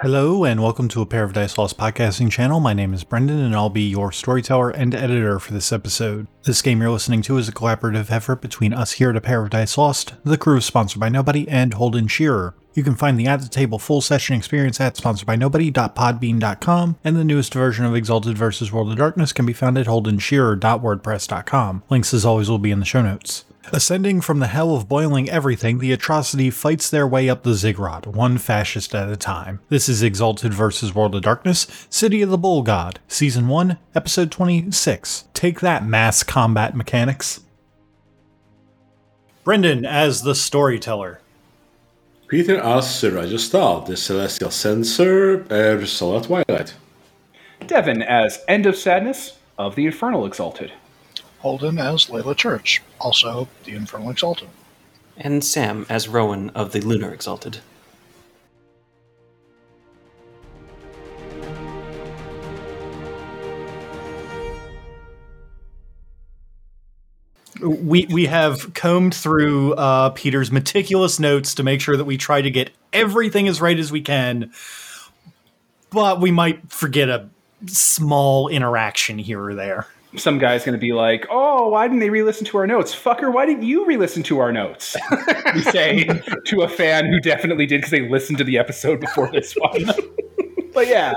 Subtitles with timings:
[0.00, 2.60] Hello, and welcome to a Dice Lost podcasting channel.
[2.60, 6.28] My name is Brendan, and I'll be your storyteller and editor for this episode.
[6.44, 10.14] This game you're listening to is a collaborative effort between us here at Dice Lost,
[10.22, 12.54] the crew is sponsored by Nobody, and Holden Shearer.
[12.74, 17.52] You can find the At the Table full session experience at sponsoredbynobody.podbean.com, and the newest
[17.52, 18.70] version of Exalted vs.
[18.70, 21.82] World of Darkness can be found at holdenshearer.wordpress.com.
[21.90, 23.44] Links, as always, will be in the show notes.
[23.72, 28.06] Ascending from the hell of boiling everything, the atrocity fights their way up the ziggurat,
[28.06, 29.60] one fascist at a time.
[29.68, 30.94] This is Exalted vs.
[30.94, 35.24] World of Darkness, City of the Bull God, Season 1, Episode 26.
[35.34, 37.40] Take that, mass combat mechanics.
[39.44, 41.20] Brendan as the storyteller.
[42.26, 46.74] Peter as Sir Rajastal, the Celestial Censor, Solar Twilight.
[47.66, 50.72] Devin as End of Sadness of the Infernal Exalted.
[51.38, 54.48] Holden as Layla Church, also the Infernal Exalted.
[55.16, 57.58] and Sam as Rowan of the Lunar Exalted.
[67.60, 72.40] We we have combed through uh, Peter's meticulous notes to make sure that we try
[72.40, 74.52] to get everything as right as we can,
[75.90, 77.28] but we might forget a
[77.66, 79.88] small interaction here or there.
[80.16, 83.32] Some guy's going to be like, "Oh, why didn't they re-listen to our notes, fucker?
[83.32, 84.96] Why didn't you re-listen to our notes?"
[85.54, 86.04] we say
[86.46, 89.84] to a fan who definitely did because they listened to the episode before this one.
[90.74, 91.12] but yeah,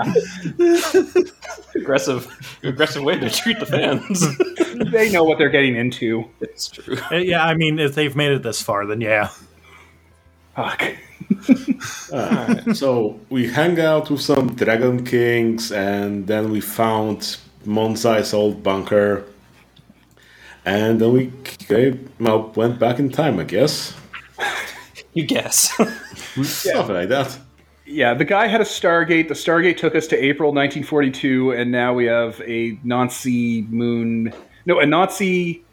[1.75, 2.28] Aggressive,
[2.64, 4.25] aggressive way to treat the fans.
[4.92, 6.26] they know what they're getting into.
[6.42, 6.98] it's true.
[7.11, 9.30] Uh, Yeah, I mean, if they've made it this far, then yeah.
[10.55, 10.83] Fuck.
[12.11, 18.64] Uh, so we hang out with some Dragon Kings, and then we found Monzai's old
[18.64, 19.26] bunker,
[20.66, 21.32] and then we
[21.70, 23.94] uh, well, went back in time, I guess.
[25.14, 25.76] You guess.
[26.44, 27.38] Something like that.
[27.86, 29.27] Yeah, the guy had a Stargate.
[29.27, 34.33] The Stargate took us to April 1942, and now we have a Nazi moon.
[34.66, 35.64] No, a Nazi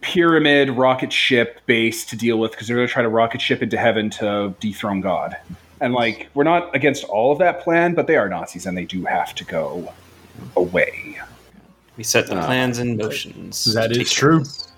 [0.00, 3.62] pyramid rocket ship base to deal with because they're going to try to rocket ship
[3.62, 5.36] into heaven to dethrone God.
[5.80, 8.86] And like, we're not against all of that plan, but they are Nazis, and they
[8.86, 9.92] do have to go
[10.56, 11.18] away.
[11.96, 13.64] we set the plans in motions.
[13.74, 14.40] That to is true.
[14.40, 14.72] place.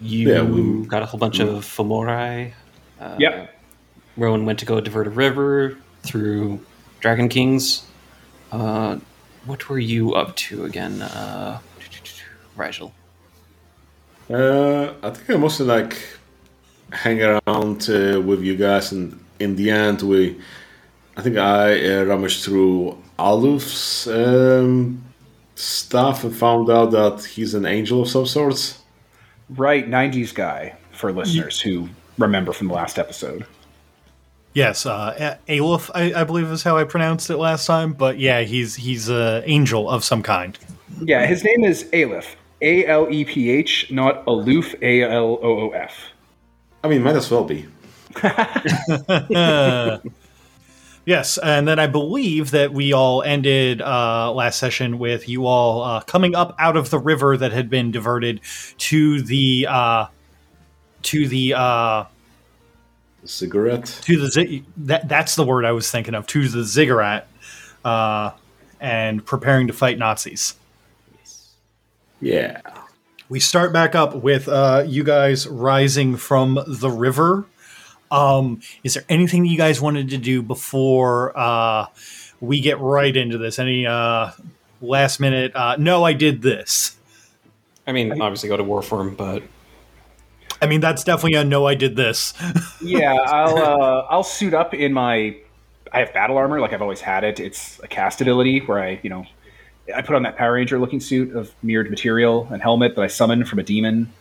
[0.00, 2.52] You Yeah, we, Got a whole bunch of Femorai.
[3.00, 3.50] Uh, Yep.
[4.16, 6.60] Rowan went to go divert a river through
[7.00, 7.84] Dragon Kings.
[8.52, 8.98] Uh,
[9.46, 11.58] what were you up to again, uh,
[12.56, 12.92] Rigel?
[14.30, 15.98] uh, I think I mostly like
[16.92, 20.38] hang around uh, with you guys, and in the end, we.
[21.16, 25.04] I think I uh, rummaged through Aluf's um,
[25.54, 28.80] stuff and found out that he's an angel of some sorts.
[29.50, 31.88] Right, 90s guy for listeners who
[32.18, 33.46] remember from the last episode.
[34.54, 37.92] Yes, uh, A- Aleph, I, I believe is how I pronounced it last time.
[37.92, 40.56] But yeah, he's he's a angel of some kind.
[41.02, 42.36] Yeah, his name is Aleph.
[42.62, 45.96] A L E P H, not Aloof, A L O O F.
[46.84, 47.66] I mean, might as well be.
[51.06, 55.82] Yes, and then I believe that we all ended uh, last session with you all
[55.82, 58.40] uh, coming up out of the river that had been diverted
[58.78, 60.06] to the uh,
[61.02, 62.04] to the uh,
[63.24, 63.84] Cigarette.
[64.02, 67.28] to the zi- that that's the word I was thinking of to the ziggurat
[67.84, 68.30] uh,
[68.80, 70.54] and preparing to fight Nazis.
[72.20, 72.60] Yeah.
[73.28, 77.44] We start back up with uh, you guys rising from the river.
[78.14, 81.86] Um, is there anything that you guys wanted to do before uh,
[82.40, 83.58] we get right into this?
[83.58, 84.30] Any uh,
[84.80, 85.54] last minute?
[85.54, 86.96] Uh, no, I did this.
[87.86, 89.42] I mean, obviously go to Warform, but
[90.62, 91.66] I mean, that's definitely a no.
[91.66, 92.32] I did this.
[92.80, 95.36] Yeah, I'll uh, I'll suit up in my.
[95.90, 97.40] I have battle armor, like I've always had it.
[97.40, 99.24] It's a cast ability where I, you know,
[99.94, 103.06] I put on that Power Ranger looking suit of mirrored material and helmet that I
[103.06, 104.12] summoned from a demon.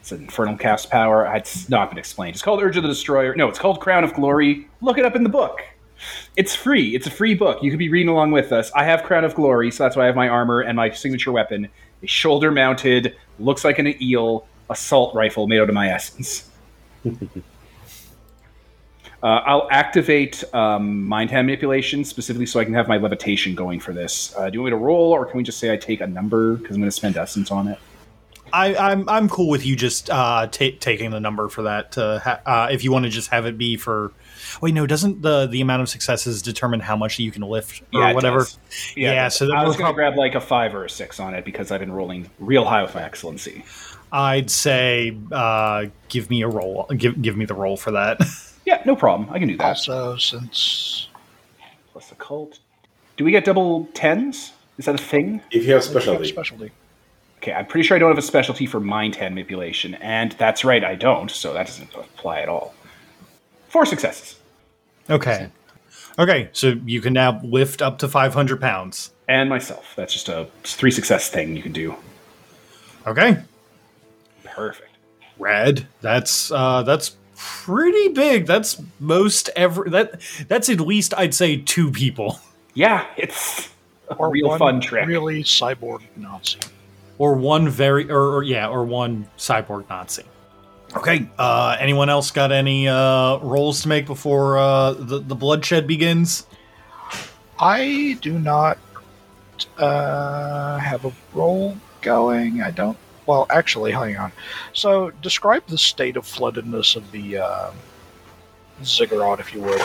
[0.00, 1.30] It's an infernal cast power.
[1.36, 2.34] It's not been explained.
[2.34, 3.34] It's called Urge of the Destroyer.
[3.34, 4.66] No, it's called Crown of Glory.
[4.80, 5.60] Look it up in the book.
[6.36, 6.94] It's free.
[6.94, 7.62] It's a free book.
[7.62, 8.72] You could be reading along with us.
[8.74, 11.32] I have Crown of Glory, so that's why I have my armor and my signature
[11.32, 11.68] weapon,
[12.02, 16.48] a shoulder-mounted, looks like an eel assault rifle made out of my essence.
[19.22, 23.78] Uh, I'll activate um, mind hand manipulation specifically so I can have my levitation going
[23.78, 24.34] for this.
[24.34, 26.06] Uh, do you want me to roll, or can we just say I take a
[26.06, 27.78] number because I'm going to spend essence on it?
[28.52, 31.92] I, I'm I'm cool with you just uh, ta taking the number for that.
[31.92, 34.12] To ha- uh, if you want to just have it be for.
[34.60, 38.08] Wait, no, doesn't the the amount of successes determine how much you can lift or
[38.08, 38.46] it whatever?
[38.96, 41.20] Yeah, Yeah, so then I was going to grab like a five or a six
[41.20, 43.64] on it because I've been rolling real high with my excellency.
[44.12, 46.86] I'd say uh, give me a roll.
[46.96, 48.20] Give give me the roll for that.
[48.66, 49.28] Yeah, no problem.
[49.30, 49.64] I can do that.
[49.66, 51.08] Also, since
[51.92, 52.60] plus occult.
[53.16, 54.52] Do we get double tens?
[54.78, 55.40] Is that a thing?
[55.50, 56.70] If you have If you have a specialty, specialty.
[57.40, 60.62] Okay, I'm pretty sure I don't have a specialty for mind hand manipulation, and that's
[60.62, 62.74] right, I don't, so that doesn't apply at all.
[63.68, 64.38] Four successes.
[65.08, 65.48] Okay.
[66.18, 69.12] Okay, so you can now lift up to 500 pounds.
[69.26, 69.94] And myself.
[69.96, 71.94] That's just a three success thing you can do.
[73.06, 73.38] Okay.
[74.44, 74.90] Perfect.
[75.38, 75.86] Red.
[76.02, 78.44] That's uh that's pretty big.
[78.44, 82.38] That's most ever that that's at least I'd say two people.
[82.74, 83.70] Yeah, it's
[84.10, 85.06] a Or real one fun trick.
[85.06, 86.58] Really cyborg Nazi.
[87.20, 90.24] Or one very or, or yeah, or one cyborg Nazi.
[90.96, 91.28] Okay.
[91.38, 96.46] Uh anyone else got any uh rolls to make before uh the, the bloodshed begins?
[97.58, 98.78] I do not
[99.76, 102.62] uh, have a roll going.
[102.62, 102.96] I don't.
[103.26, 104.32] Well, actually, hang on.
[104.72, 107.70] So, describe the state of floodedness of the uh,
[108.82, 109.82] ziggurat, if you would.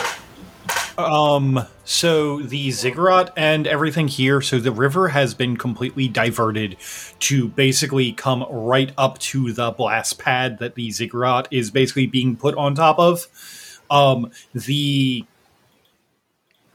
[0.98, 6.76] Um, so the ziggurat and everything here, so the river has been completely diverted
[7.20, 12.36] to basically come right up to the blast pad that the ziggurat is basically being
[12.36, 13.26] put on top of.
[13.90, 15.26] Um, the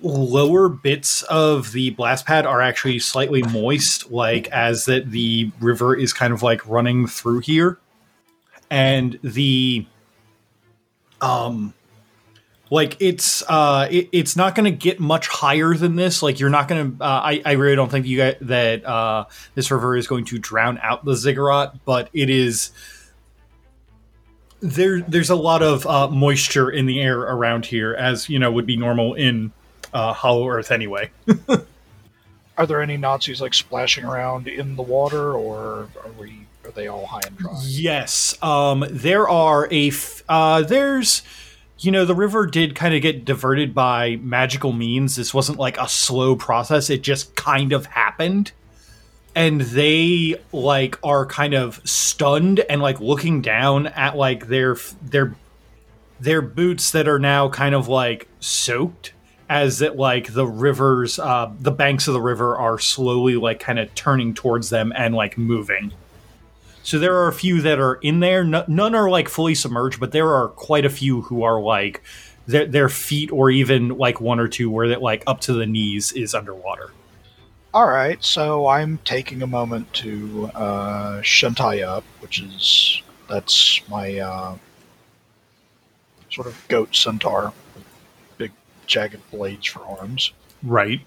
[0.01, 5.95] lower bits of the blast pad are actually slightly moist, like as that the river
[5.95, 7.79] is kind of like running through here.
[8.69, 9.85] And the
[11.19, 11.74] um
[12.71, 16.50] like it's uh it, it's not going to get much higher than this like you're
[16.50, 19.95] not going to uh, I, I really don't think you guys that uh this river
[19.95, 22.71] is going to drown out the ziggurat but it is
[24.62, 28.51] there there's a lot of uh, moisture in the air around here as you know
[28.51, 29.51] would be normal in
[29.94, 31.12] uh, hollow earth anyway
[32.57, 36.45] Are there any Nazis like splashing around in the water, or are we?
[36.63, 37.59] Are they all high and dry?
[37.63, 41.24] Yes, um, there are a f- uh, there's
[41.81, 45.15] you know the river did kind of get diverted by magical means.
[45.15, 48.51] This wasn't like a slow process; it just kind of happened,
[49.35, 55.35] and they like are kind of stunned and like looking down at like their their
[56.19, 59.13] their boots that are now kind of like soaked
[59.49, 63.79] as that like the rivers uh the banks of the river are slowly like kind
[63.79, 65.91] of turning towards them and like moving
[66.83, 68.43] so there are a few that are in there.
[68.43, 72.01] No, none are like fully submerged, but there are quite a few who are like
[72.47, 75.65] their, their feet or even like one or two where that like up to the
[75.65, 76.91] knees is underwater.
[77.73, 84.17] All right, so I'm taking a moment to uh, Shentai up, which is that's my
[84.19, 84.57] uh,
[86.29, 87.53] sort of goat centaur,
[88.37, 88.51] big
[88.87, 90.33] jagged blades for arms
[90.63, 90.99] Right.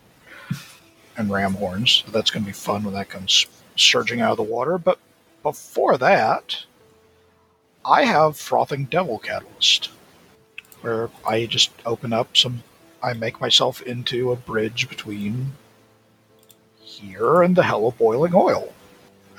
[1.18, 2.02] and ram horns.
[2.06, 4.78] So that's going to be fun when that comes surging out of the water.
[4.78, 4.98] But
[5.44, 6.64] before that,
[7.84, 9.90] I have frothing devil catalyst,
[10.80, 12.64] where I just open up some.
[13.00, 15.52] I make myself into a bridge between
[16.80, 18.72] here and the hell of boiling oil.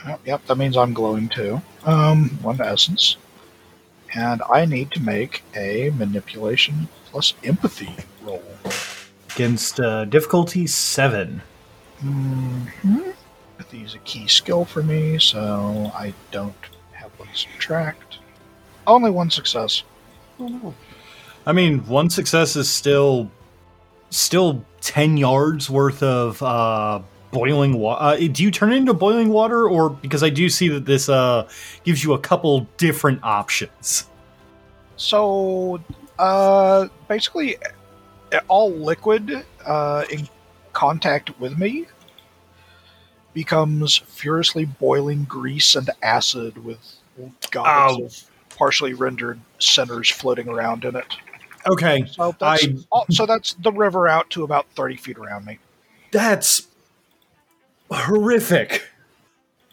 [0.06, 1.60] Yep, yep, that means I'm glowing too.
[1.84, 3.18] Um, one essence.
[4.14, 8.44] And I need to make a manipulation plus empathy roll.
[9.34, 11.42] Against uh, difficulty seven.
[12.00, 12.66] hmm
[13.66, 16.54] Empathy is a key skill for me, so I don't
[16.92, 18.20] have one subtract.
[18.86, 19.82] Only one success.
[21.48, 23.32] I mean, one success is still
[24.12, 28.04] still ten yards worth of uh, boiling water.
[28.04, 31.10] Uh, do you turn it into boiling water, or because I do see that this
[31.10, 31.50] uh,
[31.84, 34.08] gives you a couple different options?
[34.96, 35.82] So,
[36.20, 37.58] uh, basically,
[38.48, 40.30] all liquid uh, in
[40.74, 41.88] contact with me
[43.36, 46.80] becomes furiously boiling grease and acid with
[47.56, 48.02] Ow.
[48.02, 51.06] of partially rendered centers floating around in it.
[51.68, 55.46] Okay, So that's I- oh, so that's the river out to about thirty feet around
[55.46, 55.60] me.
[56.12, 56.68] That's
[57.92, 58.84] horrific.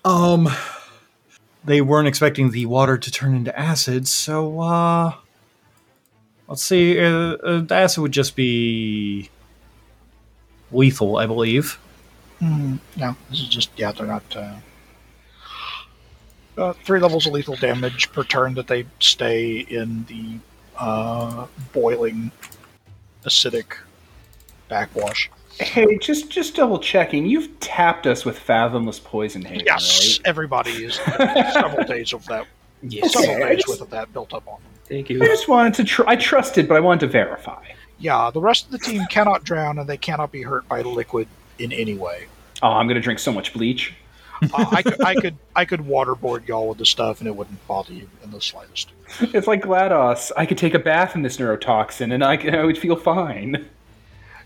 [0.04, 0.48] Um
[1.64, 5.14] they weren't expecting the water to turn into acid, so uh
[6.48, 9.30] let's see uh, uh, the acid would just be
[10.72, 11.78] lethal, I believe.
[12.42, 14.24] Hmm, no, this is just yeah, they're not.
[14.34, 14.54] Uh,
[16.58, 20.38] uh, three levels of lethal damage per turn that they stay in the
[20.76, 22.32] uh, boiling
[23.24, 23.76] acidic
[24.68, 25.30] backwash.
[25.60, 27.26] Hey, just just double checking.
[27.26, 30.94] You've tapped us with fathomless poison haze, Yes, everybody is
[31.52, 32.48] several days of that,
[32.82, 33.14] Yes.
[33.14, 33.24] Okay.
[33.26, 34.72] several days worth of that built up on them.
[34.88, 35.22] Thank you.
[35.22, 35.84] I just wanted to.
[35.84, 37.62] Tr- I trusted, but I wanted to verify.
[38.00, 41.28] Yeah, the rest of the team cannot drown and they cannot be hurt by liquid
[41.62, 42.26] in any way.
[42.62, 43.94] Oh, I'm gonna drink so much bleach.
[44.52, 47.64] Uh, I could, I could, I could waterboard y'all with the stuff and it wouldn't
[47.68, 48.90] bother you in the slightest.
[49.20, 50.32] It's like GLaDOS.
[50.36, 53.68] I could take a bath in this neurotoxin, and I, I would feel fine.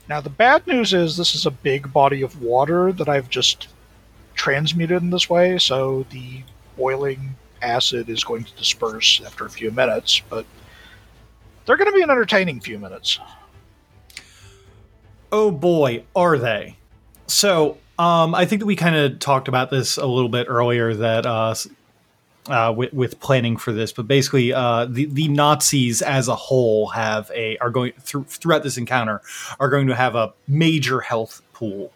[0.09, 3.69] Now, the bad news is this is a big body of water that I've just
[4.35, 6.43] transmuted in this way, so the
[6.77, 10.45] boiling acid is going to disperse after a few minutes, but
[11.65, 13.19] they're going to be an entertaining few minutes.
[15.33, 16.76] Oh boy, are they?
[17.27, 20.95] So, um, I think that we kind of talked about this a little bit earlier
[20.95, 21.55] that uh,
[22.49, 26.89] uh, with, with planning for this, but basically, uh, the the Nazis as a whole
[26.89, 29.21] have a are going through throughout this encounter
[29.59, 31.93] are going to have a major health pool,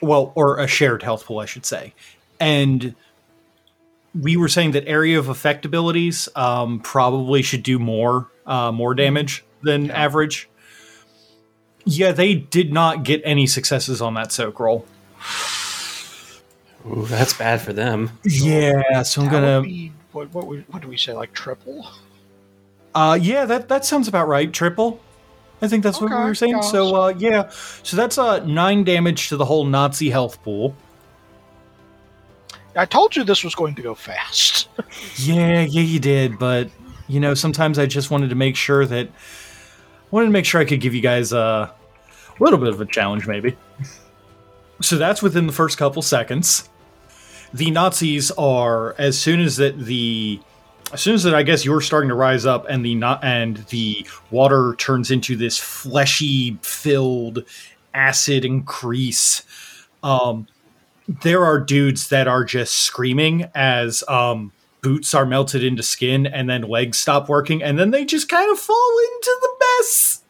[0.00, 1.92] well, or a shared health pool, I should say,
[2.38, 2.94] and
[4.18, 8.94] we were saying that area of effect abilities um, probably should do more uh, more
[8.94, 10.48] damage than average.
[11.84, 14.86] Yeah, they did not get any successes on that soak roll.
[16.86, 18.10] Ooh, that's bad for them.
[18.24, 19.62] Yeah, so I'm That gonna.
[19.62, 21.86] be, what, what, would- what do we say, like triple?
[22.94, 24.52] Uh, yeah, that that sounds about right.
[24.52, 25.00] Triple.
[25.62, 26.54] I think that's what we were saying.
[26.54, 27.50] yeah, So, uh, yeah,
[27.82, 30.74] so that's uh nine damage to the whole Nazi health pool.
[32.74, 34.68] I told you this was going to go fast.
[35.16, 36.70] Yeah, yeah, you did, but
[37.06, 39.08] you know, sometimes I just wanted to make sure that
[40.10, 41.72] wanted to make sure I could give you guys a
[42.38, 43.56] little bit of a challenge, maybe.
[44.80, 46.68] So that's within the first couple seconds.
[47.52, 50.40] The Nazis are as soon as that the
[50.92, 53.58] as soon as that I guess you're starting to rise up and the not and
[53.68, 57.44] the water turns into this fleshy filled
[57.94, 59.42] acid increase.
[60.02, 60.46] Um,
[61.22, 66.48] there are dudes that are just screaming as um, boots are melted into skin and
[66.48, 70.22] then legs stop working and then they just kind of fall into the mess.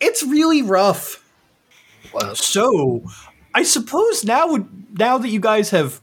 [0.00, 1.22] It's really rough.
[2.34, 3.04] So,
[3.54, 6.00] I suppose now now that you guys have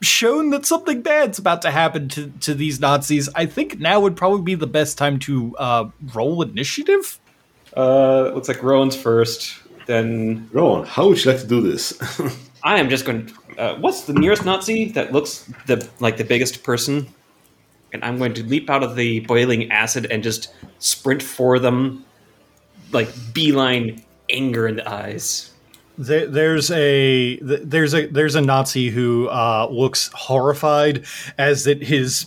[0.00, 4.16] shown that something bad's about to happen to, to these Nazis, I think now would
[4.16, 7.18] probably be the best time to uh, roll initiative.
[7.76, 9.54] Uh, looks like Rowan's first.
[9.86, 11.98] Then Rowan, how would you like to do this?
[12.62, 13.30] I am just going.
[13.56, 17.12] Uh, what's the nearest Nazi that looks the like the biggest person?
[17.92, 22.04] And I'm going to leap out of the boiling acid and just sprint for them,
[22.92, 25.52] like beeline anger in the eyes.
[25.96, 31.04] There, there's a there's a there's a Nazi who uh, looks horrified
[31.38, 32.26] as that his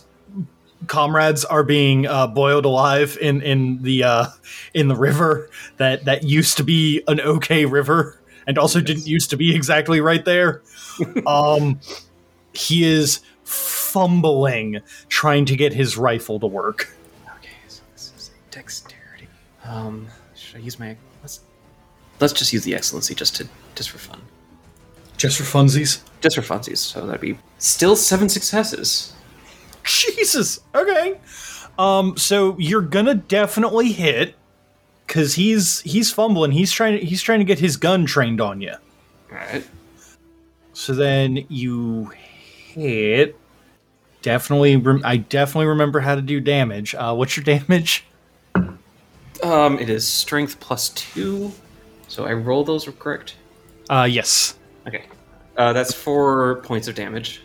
[0.88, 4.26] comrades are being uh, boiled alive in in the uh,
[4.74, 9.30] in the river that that used to be an okay river and also didn't used
[9.30, 10.62] to be exactly right there.
[11.26, 11.80] um,
[12.52, 16.94] he is fumbling trying to get his rifle to work.
[17.38, 19.28] Okay, so this is dexterity.
[19.64, 20.96] Um, should I use my?
[21.22, 21.40] Let's
[22.20, 24.20] let's just use the excellency just to just for fun,
[25.16, 26.00] Just for funsies.
[26.20, 26.78] just for funsies.
[26.78, 29.12] So that'd be still seven successes.
[29.84, 30.60] Jesus.
[30.74, 31.18] Okay.
[31.78, 32.16] Um.
[32.16, 34.34] So you're gonna definitely hit
[35.12, 36.52] because he's he's fumbling.
[36.52, 38.72] He's trying to he's trying to get his gun trained on you.
[39.30, 39.62] All right.
[40.72, 42.10] So then you
[42.72, 43.36] hit.
[44.22, 46.94] Definitely, rem- I definitely remember how to do damage.
[46.94, 48.04] Uh, what's your damage?
[49.42, 51.52] Um, it is strength plus two.
[52.08, 53.36] So I roll those correct.
[53.90, 54.56] Uh, yes.
[54.86, 55.04] Okay.
[55.58, 57.42] Uh, that's four points of damage.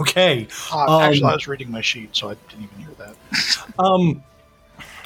[0.00, 0.46] Okay.
[0.72, 3.14] Uh, actually, Um, I was reading my sheet, so I didn't even hear that.
[3.78, 4.22] Um.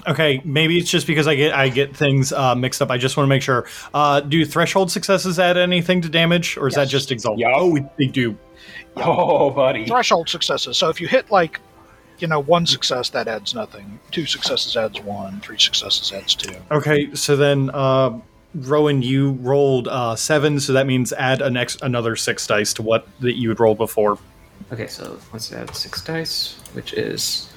[0.07, 2.91] Okay, maybe it's just because I get I get things uh, mixed up.
[2.91, 3.67] I just want to make sure.
[3.93, 7.39] Uh, do threshold successes add anything to damage, or is that just exalt?
[7.39, 7.53] Yeah.
[7.55, 8.37] Oh, they do.
[8.99, 9.85] Oh, buddy.
[9.85, 10.79] Threshold successes.
[10.79, 11.61] So if you hit like,
[12.19, 14.01] you know, one success, that adds nothing.
[14.11, 15.39] Two successes adds one.
[15.41, 16.55] Three successes adds two.
[16.71, 18.19] Okay, so then uh,
[18.55, 22.83] Rowan, you rolled uh, seven, so that means add an ex- another six dice to
[22.83, 24.19] what that you had rolled before.
[24.73, 27.53] Okay, so let's add six dice, which is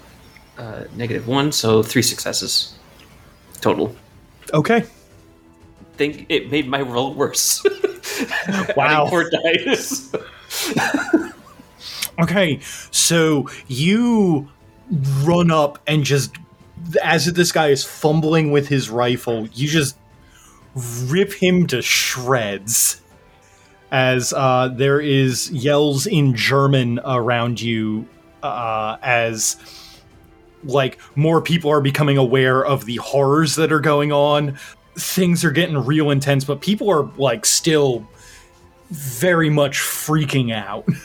[0.59, 2.77] uh, negative one, so three successes
[3.61, 3.95] total.
[4.53, 4.83] Okay.
[5.95, 7.63] Think it made my roll worse.
[8.75, 9.07] Wow.
[9.07, 10.13] Four dice.
[12.19, 12.59] Okay,
[12.91, 14.49] so you
[15.23, 16.35] run up and just,
[17.01, 19.95] as this guy is fumbling with his rifle, you just
[21.05, 22.99] rip him to shreds.
[23.91, 28.05] As uh, there is yells in German around you,
[28.43, 29.55] uh, as
[30.63, 34.57] like more people are becoming aware of the horrors that are going on.
[34.95, 38.07] Things are getting real intense, but people are like still
[38.89, 40.87] very much freaking out.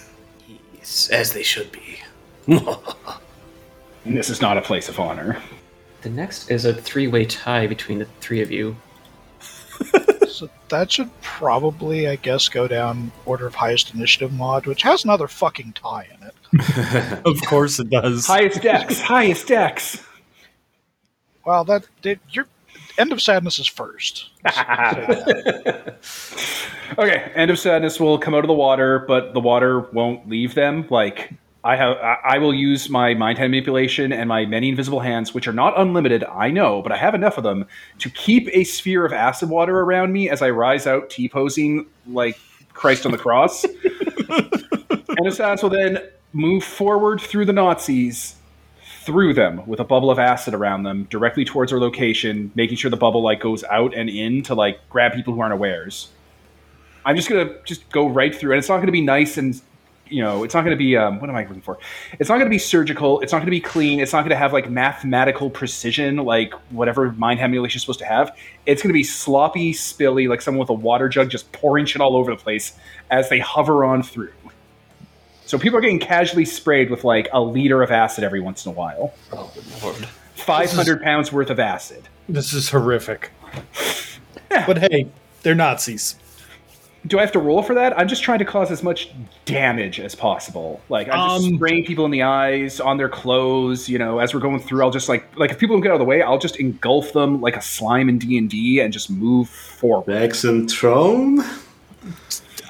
[0.75, 1.99] Yes, as they should be.
[4.07, 5.39] This is not a place of honor.
[6.03, 8.77] The next is a three-way tie between the three of you.
[10.35, 15.05] So that should probably, I guess, go down order of highest initiative mod, which has
[15.05, 16.35] another fucking tie in it.
[17.25, 18.27] Of course it does.
[18.27, 19.01] Highest dex.
[19.01, 20.03] highest dex.
[21.45, 22.47] Well, that did you're
[22.97, 24.31] End of Sadness is first.
[26.99, 30.55] okay, end of sadness will come out of the water, but the water won't leave
[30.55, 30.87] them.
[30.91, 31.33] Like
[31.65, 35.35] I have, I, I will use my mind hand manipulation and my many invisible hands,
[35.35, 36.23] which are not unlimited.
[36.25, 37.67] I know, but I have enough of them
[37.99, 41.87] to keep a sphere of acid water around me as I rise out, t posing
[42.07, 42.39] like
[42.75, 43.65] Christ on the cross.
[44.29, 45.99] and Assassin will then
[46.35, 48.37] move forward through the Nazis,
[49.05, 52.91] through them with a bubble of acid around them, directly towards our location, making sure
[52.91, 56.09] the bubble like goes out and in to like grab people who aren't awares.
[57.05, 59.61] I'm just gonna just go right through, and it's not gonna be nice and
[60.09, 61.79] you know, it's not going to be um, what am I looking for?
[62.19, 63.21] It's not going to be surgical.
[63.21, 64.01] It's not going to be clean.
[64.01, 68.05] It's not going to have like mathematical precision, like whatever mind emulation is supposed to
[68.05, 68.37] have.
[68.67, 72.03] It's going to be sloppy, spilly, like someone with a water jug just pouring shit
[72.03, 72.77] all over the place
[73.11, 74.33] as they hover on through.
[75.47, 78.73] So people are getting casually sprayed with like a liter of acid every once in
[78.73, 79.15] a while.
[79.33, 80.07] Oh, Lord.
[80.35, 82.09] Five hundred pounds worth of acid.
[82.29, 83.31] This is horrific.
[84.49, 85.09] But hey,
[85.43, 86.17] they're Nazis.
[87.07, 87.99] Do I have to roll for that?
[87.99, 89.11] I'm just trying to cause as much
[89.45, 90.81] damage as possible.
[90.89, 93.89] Like I'm just Um, spraying people in the eyes, on their clothes.
[93.91, 95.97] You know, as we're going through, I'll just like like if people don't get out
[95.97, 98.93] of the way, I'll just engulf them like a slime in D and D and
[98.93, 100.07] just move forward.
[100.07, 101.45] Dex and Thrown?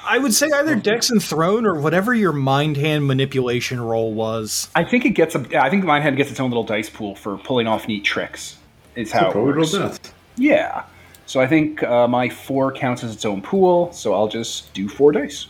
[0.07, 4.69] I would say either Dex and Thrown or whatever your mind hand manipulation roll was.
[4.75, 5.61] I think it gets a.
[5.61, 8.57] I think Mind Hand gets its own little dice pool for pulling off neat tricks.
[8.95, 9.97] Is how it Probably roll works.
[9.99, 10.13] that.
[10.37, 10.83] Yeah.
[11.25, 13.91] So I think uh, my four counts as its own pool.
[13.91, 15.47] So I'll just do four dice.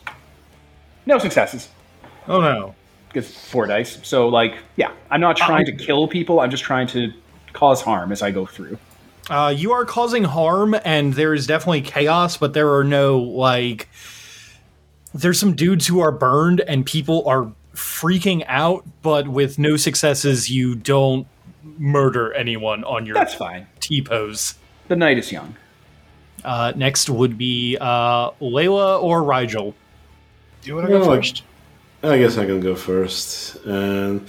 [1.05, 1.69] No successes.
[2.27, 2.75] Oh no.
[3.13, 3.99] Gets four dice.
[4.03, 6.39] So like, yeah, I'm not trying to kill people.
[6.39, 7.13] I'm just trying to
[7.53, 8.77] cause harm as I go through.
[9.29, 13.89] Uh, you are causing harm, and there is definitely chaos, but there are no like.
[15.15, 20.49] There's some dudes who are burned, and people are freaking out, but with no successes,
[20.49, 21.27] you don't
[21.77, 23.67] murder anyone on your That's fine.
[23.79, 24.55] T pose.
[24.87, 25.55] The night is young.
[26.43, 29.73] Uh, next would be uh, Layla or Rigel.
[30.61, 31.43] Do you want to go first?
[32.03, 33.55] I guess I can go first.
[33.65, 34.27] And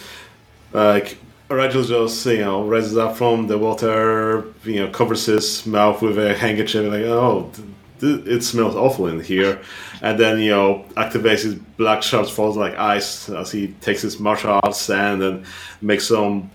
[0.73, 1.19] like
[1.49, 6.19] Rigel just you know rises up from the water, you know, covers his mouth with
[6.19, 7.69] a handkerchief, and like oh, th- th-
[8.01, 9.61] it smells awful in here,
[10.03, 14.21] and then you know activates his black shards falls like ice as he takes his
[14.21, 15.45] martial arts stand and
[15.81, 16.51] makes some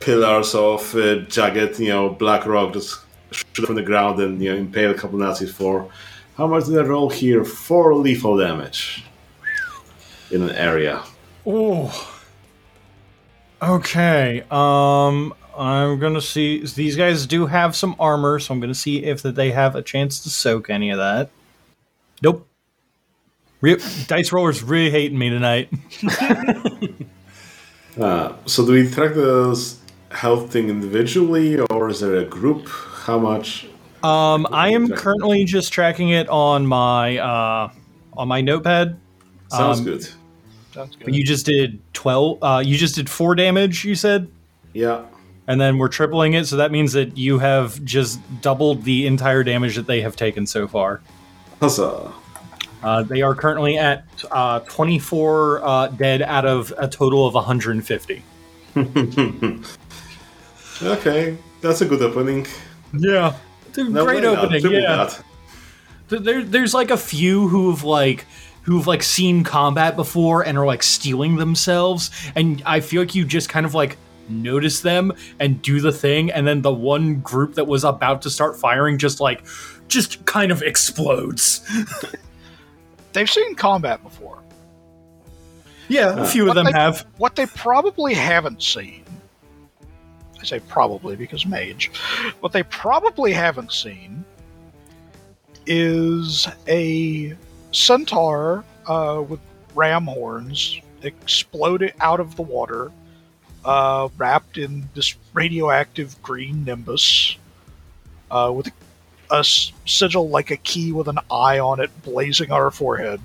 [0.00, 4.52] pillars of uh, jagged, you know, black rock just shoot from the ground and you
[4.52, 5.90] know impale a couple Nazis for.
[6.36, 7.44] How much did I roll here?
[7.44, 9.04] Four lethal damage
[10.30, 11.02] in an area.
[11.46, 12.12] Oh.
[13.62, 14.44] Okay.
[14.50, 19.22] Um I'm gonna see these guys do have some armor, so I'm gonna see if
[19.22, 21.30] that they have a chance to soak any of that.
[22.22, 22.46] Nope.
[23.60, 25.70] Re- dice rollers really hating me tonight.
[27.98, 32.68] Uh, so do we track this health thing individually, or is there a group?
[32.68, 33.66] How much?
[34.02, 37.72] Um, I am currently just tracking it on my uh
[38.14, 38.98] on my notepad.
[39.48, 40.08] Sounds Um, good.
[40.74, 41.14] Sounds good.
[41.14, 42.38] You just did twelve.
[42.42, 43.84] Uh, you just did four damage.
[43.86, 44.28] You said.
[44.74, 45.06] Yeah.
[45.48, 49.44] And then we're tripling it, so that means that you have just doubled the entire
[49.44, 51.00] damage that they have taken so far.
[51.60, 52.12] Huzzah.
[52.82, 58.22] Uh, they are currently at uh, 24 uh, dead out of a total of 150.
[60.82, 62.46] Okay, that's a good opening.
[62.92, 63.34] Yeah,
[63.76, 64.44] No great not.
[64.44, 64.72] opening.
[64.72, 65.10] Yeah.
[66.08, 68.26] There, there's like a few who've like
[68.62, 73.24] who've like seen combat before and are like steeling themselves, and I feel like you
[73.24, 73.96] just kind of like
[74.28, 78.30] notice them and do the thing, and then the one group that was about to
[78.30, 79.44] start firing just like
[79.88, 81.68] just kind of explodes.
[83.12, 84.42] They've seen combat before.
[85.88, 87.06] Yeah, a few of them they- have.
[87.18, 89.04] What they probably haven't seen,
[90.40, 91.90] I say probably because mage,
[92.40, 94.24] what they probably haven't seen
[95.66, 97.36] is a
[97.72, 99.40] centaur uh, with
[99.74, 102.90] ram horns exploded out of the water,
[103.66, 107.36] uh, wrapped in this radioactive green nimbus,
[108.30, 108.70] uh, with
[109.30, 113.20] a sigil like a key with an eye on it blazing on her forehead.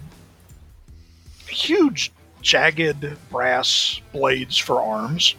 [1.48, 5.36] Huge jagged brass blades for arms.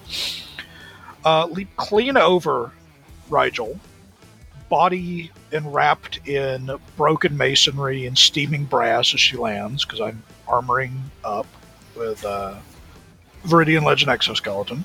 [1.25, 2.71] Uh, leap clean over
[3.29, 3.79] Rigel,
[4.69, 10.93] body enwrapped in broken masonry and steaming brass as she lands, because I'm armoring
[11.25, 11.47] up
[11.97, 12.55] with uh,
[13.45, 14.85] Viridian Legend exoskeleton.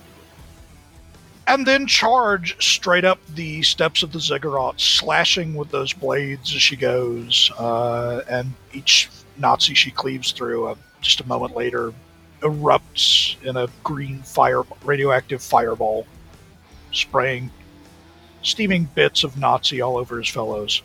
[1.48, 6.62] And then charge straight up the steps of the ziggurat, slashing with those blades as
[6.62, 7.52] she goes.
[7.58, 11.94] Uh, and each Nazi she cleaves through, uh, just a moment later,
[12.42, 16.06] erupts in a green fire, radioactive fireball,
[16.92, 17.50] spraying
[18.42, 20.82] steaming bits of Nazi all over his fellows.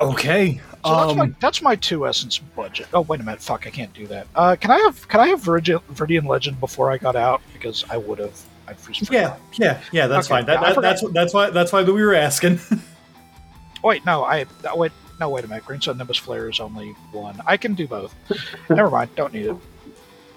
[0.00, 0.60] Okay.
[0.84, 2.88] So that's my Um, that's my two essence budget.
[2.94, 4.26] Oh wait a minute, fuck, I can't do that.
[4.34, 7.84] Uh, can I have can I have Viridian, Viridian Legend before I got out because
[7.90, 8.40] I would have.
[8.70, 10.06] I freeze yeah, yeah, yeah.
[10.06, 10.46] That's Okay, fine.
[10.46, 12.60] That, I that, that's that's why that's why we were asking.
[13.82, 15.64] Wait, no, I wait no wait a minute.
[15.64, 17.40] Green Sun Nimbus Flare is only one.
[17.46, 18.14] I can do both.
[18.70, 19.56] Never mind, don't need it.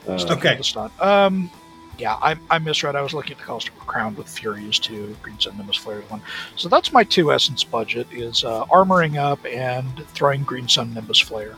[0.07, 0.55] Uh, Stick Okay.
[0.55, 0.89] the stun.
[0.99, 1.51] Um,
[1.97, 2.95] yeah, I, I misread.
[2.95, 5.15] I was looking at the cost of Crowned with Furies too.
[5.21, 6.21] Green Sun Nimbus Flare is one.
[6.55, 11.19] So that's my two essence budget: is uh, armoring up and throwing Green Sun Nimbus
[11.19, 11.55] Flare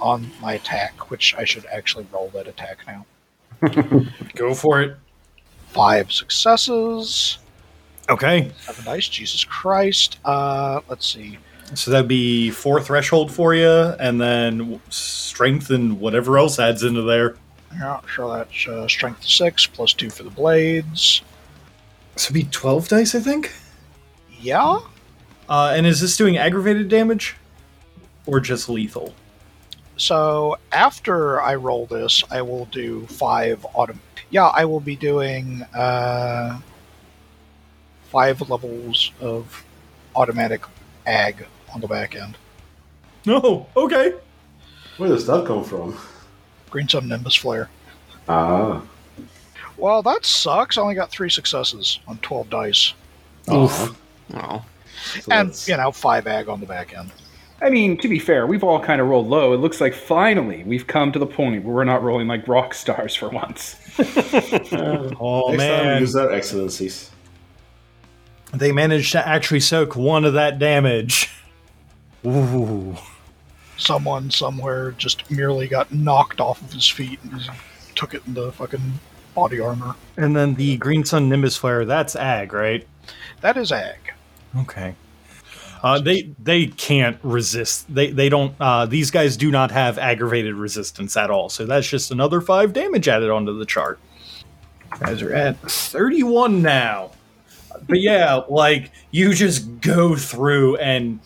[0.00, 3.06] on my attack, which I should actually roll that attack now.
[4.34, 4.96] Go for it.
[5.72, 7.38] Five successes.
[8.08, 8.52] Okay.
[8.60, 9.08] Seven dice.
[9.08, 10.18] Jesus Christ.
[10.24, 11.38] Uh, let's see.
[11.74, 17.02] So that'd be four threshold for you, and then strength and whatever else adds into
[17.02, 17.36] there.
[17.72, 18.36] Yeah, sure.
[18.36, 21.22] That's uh, strength six plus two for the blades.
[22.16, 23.54] So it'd be twelve dice, I think.
[24.38, 24.80] Yeah.
[25.48, 27.36] Uh, and is this doing aggravated damage,
[28.26, 29.14] or just lethal?
[30.02, 33.98] So after I roll this, I will do five autom.
[34.30, 36.58] Yeah, I will be doing uh,
[38.10, 39.64] five levels of
[40.16, 40.64] automatic
[41.06, 42.36] ag on the back end.
[43.26, 43.68] No.
[43.76, 44.14] Okay.
[44.96, 45.96] Where does that come from?
[46.68, 47.70] Green Sun Nimbus Flare.
[48.28, 48.82] Ah.
[49.76, 50.78] Well, that sucks.
[50.78, 52.92] I only got three successes on twelve dice,
[53.52, 53.96] Oof.
[54.34, 54.64] Oh,
[55.30, 57.12] and you know five ag on the back end.
[57.62, 59.52] I mean, to be fair, we've all kind of rolled low.
[59.52, 62.74] It looks like finally we've come to the point where we're not rolling like rock
[62.74, 63.76] stars for once.
[65.20, 67.10] Oh Next time man, use their excellencies.
[68.52, 71.30] they managed to actually soak one of that damage.
[72.26, 72.96] Ooh.
[73.76, 77.48] Someone somewhere just merely got knocked off of his feet and he
[77.94, 78.92] took it in the fucking
[79.34, 79.94] body armor.
[80.16, 82.86] And then the Green Sun Nimbus Flare, that's ag, right?
[83.40, 84.12] That is ag.
[84.58, 84.94] Okay.
[85.82, 87.92] Uh, they they can't resist.
[87.92, 88.54] They they don't.
[88.60, 91.48] Uh, these guys do not have aggravated resistance at all.
[91.48, 93.98] So that's just another five damage added onto the chart.
[95.00, 97.10] guys are at thirty one now.
[97.88, 101.18] But yeah, like you just go through and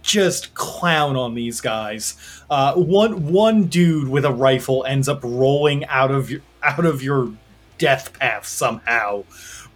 [0.00, 2.16] just clown on these guys.
[2.48, 7.02] Uh, one one dude with a rifle ends up rolling out of your out of
[7.02, 7.32] your
[7.76, 9.24] death path somehow.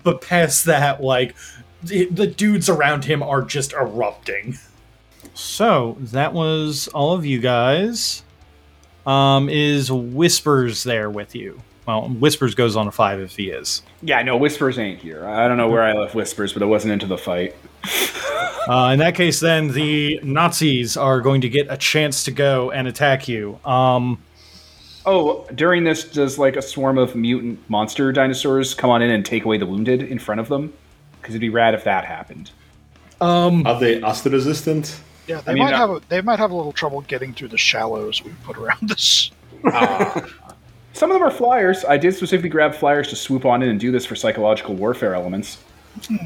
[0.02, 1.36] But past that, like
[1.82, 4.58] the, the dudes around him are just erupting.
[5.34, 8.22] So that was all of you guys.
[9.06, 11.60] Um, is Whispers there with you?
[11.86, 13.82] Well, Whispers goes on a five if he is.
[14.02, 15.26] Yeah, I know Whispers ain't here.
[15.26, 17.54] I don't know where I left Whispers, but it wasn't into the fight.
[18.68, 22.70] Uh, in that case, then the Nazis are going to get a chance to go
[22.70, 23.58] and attack you.
[23.64, 24.22] Um,
[25.04, 29.26] Oh, during this, does like a swarm of mutant monster dinosaurs come on in and
[29.26, 30.72] take away the wounded in front of them?
[31.22, 32.50] Because it'd be rad if that happened.
[33.20, 35.00] um, Are they acid resistant?
[35.28, 37.32] Yeah, they I mean, might uh, have a, they might have a little trouble getting
[37.32, 39.30] through the shallows we put around this.
[40.94, 41.84] Some of them are flyers.
[41.84, 45.14] I did specifically grab flyers to swoop on in and do this for psychological warfare
[45.14, 45.58] elements.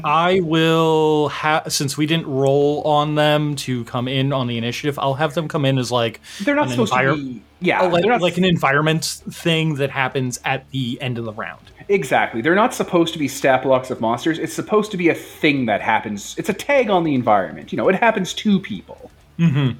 [0.03, 4.97] I will have since we didn't roll on them to come in on the initiative.
[4.97, 7.43] I'll have them come in as like They're not An supposed envir- to be.
[7.59, 11.71] Yeah, like, not, like an environment thing that happens at the end of the round.
[11.89, 12.41] Exactly.
[12.41, 14.39] They're not supposed to be stat blocks of monsters.
[14.39, 16.35] It's supposed to be a thing that happens.
[16.37, 17.71] It's a tag on the environment.
[17.71, 19.77] You know, it happens to people Mm-hmm.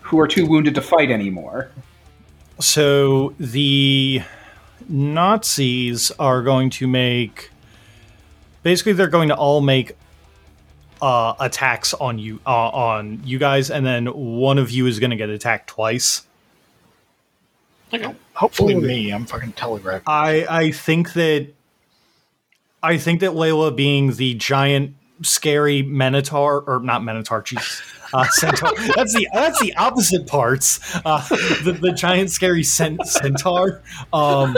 [0.00, 1.70] who are too wounded to fight anymore.
[2.58, 4.22] So the
[4.88, 7.50] Nazis are going to make.
[8.62, 9.92] Basically, they're going to all make
[11.02, 15.10] uh, attacks on you uh, on you guys, and then one of you is going
[15.10, 16.22] to get attacked twice.
[17.94, 18.14] Okay.
[18.34, 19.10] Hopefully, Holy- me.
[19.10, 20.08] I'm fucking telegraphed.
[20.08, 21.48] I I think that
[22.82, 27.82] I think that Layla being the giant scary Minotaur or not Minotaur, jeez.
[28.12, 28.70] Uh, centaur.
[28.94, 30.80] That's the that's the opposite parts.
[31.04, 31.26] Uh,
[31.64, 34.56] the, the giant scary cent- centaur um,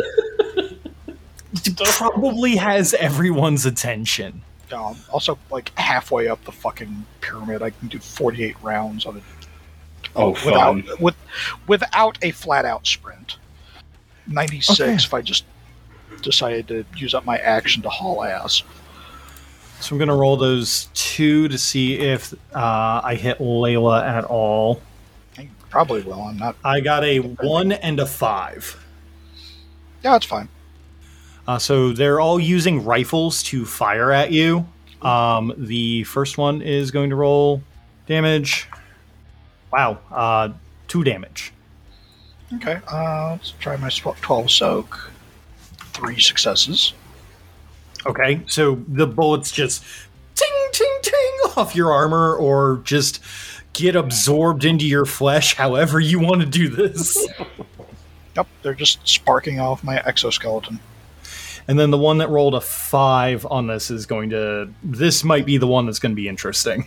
[1.87, 4.43] probably has everyone's attention.
[4.73, 9.23] Um, also, like halfway up the fucking pyramid, I can do 48 rounds on it
[10.17, 10.85] Oh, without fun.
[11.01, 11.17] with
[11.67, 13.37] without a flat out sprint.
[14.27, 14.93] 96 Okay.
[14.95, 15.45] if I just
[16.23, 18.63] decided to use up my action to haul ass.
[19.81, 24.81] So I'm gonna roll those two to see if uh, I hit Layla at all.
[25.39, 26.21] I probably will.
[26.23, 26.57] I'm not.
[26.65, 28.83] I got a one and a five.
[30.03, 30.49] Yeah, that's fine.
[31.47, 34.67] Uh, so they're all using rifles to fire at you.
[35.03, 37.63] Um, the first one is going to roll
[38.07, 38.67] damage.
[39.73, 40.51] Wow, uh,
[40.89, 41.53] two damage.
[42.55, 45.11] Okay, uh, let's try my sw- 12 soak.
[45.93, 46.93] Three successes.
[48.05, 49.83] Okay, so the bullets just
[50.35, 53.21] ting ting ting off your armor or just
[53.73, 57.27] get absorbed into your flesh however you want to do this.
[58.37, 60.79] Yep, they're just sparking off my exoskeleton.
[61.69, 65.47] And then the one that rolled a 5 on this is going to this might
[65.47, 66.85] be the one that's going to be interesting.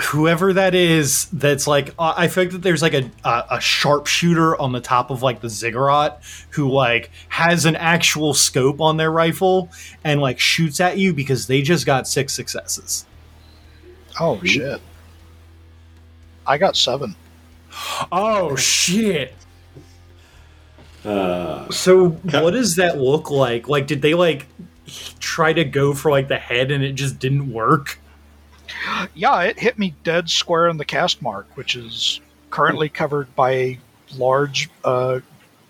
[0.00, 3.60] Whoever that is, that's like uh, I feel like that there's like a, a a
[3.60, 8.96] sharpshooter on the top of like the ziggurat who like has an actual scope on
[8.96, 9.70] their rifle
[10.04, 13.06] and like shoots at you because they just got six successes.
[14.20, 14.80] Oh shit!
[16.46, 17.16] I got seven.
[18.12, 19.34] Oh shit!
[21.04, 23.68] Uh, So what does that look like?
[23.68, 24.46] Like, did they like
[25.18, 27.98] try to go for like the head and it just didn't work?
[29.14, 33.50] Yeah, it hit me dead square in the cast mark, which is currently covered by
[33.50, 33.78] a
[34.16, 35.20] large, uh,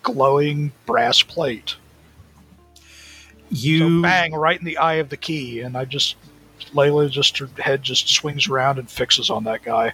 [0.03, 1.77] glowing brass plate.
[3.51, 6.17] You So bang right in the eye of the key, and I just
[6.75, 9.93] Layla just her head just swings around and fixes on that guy.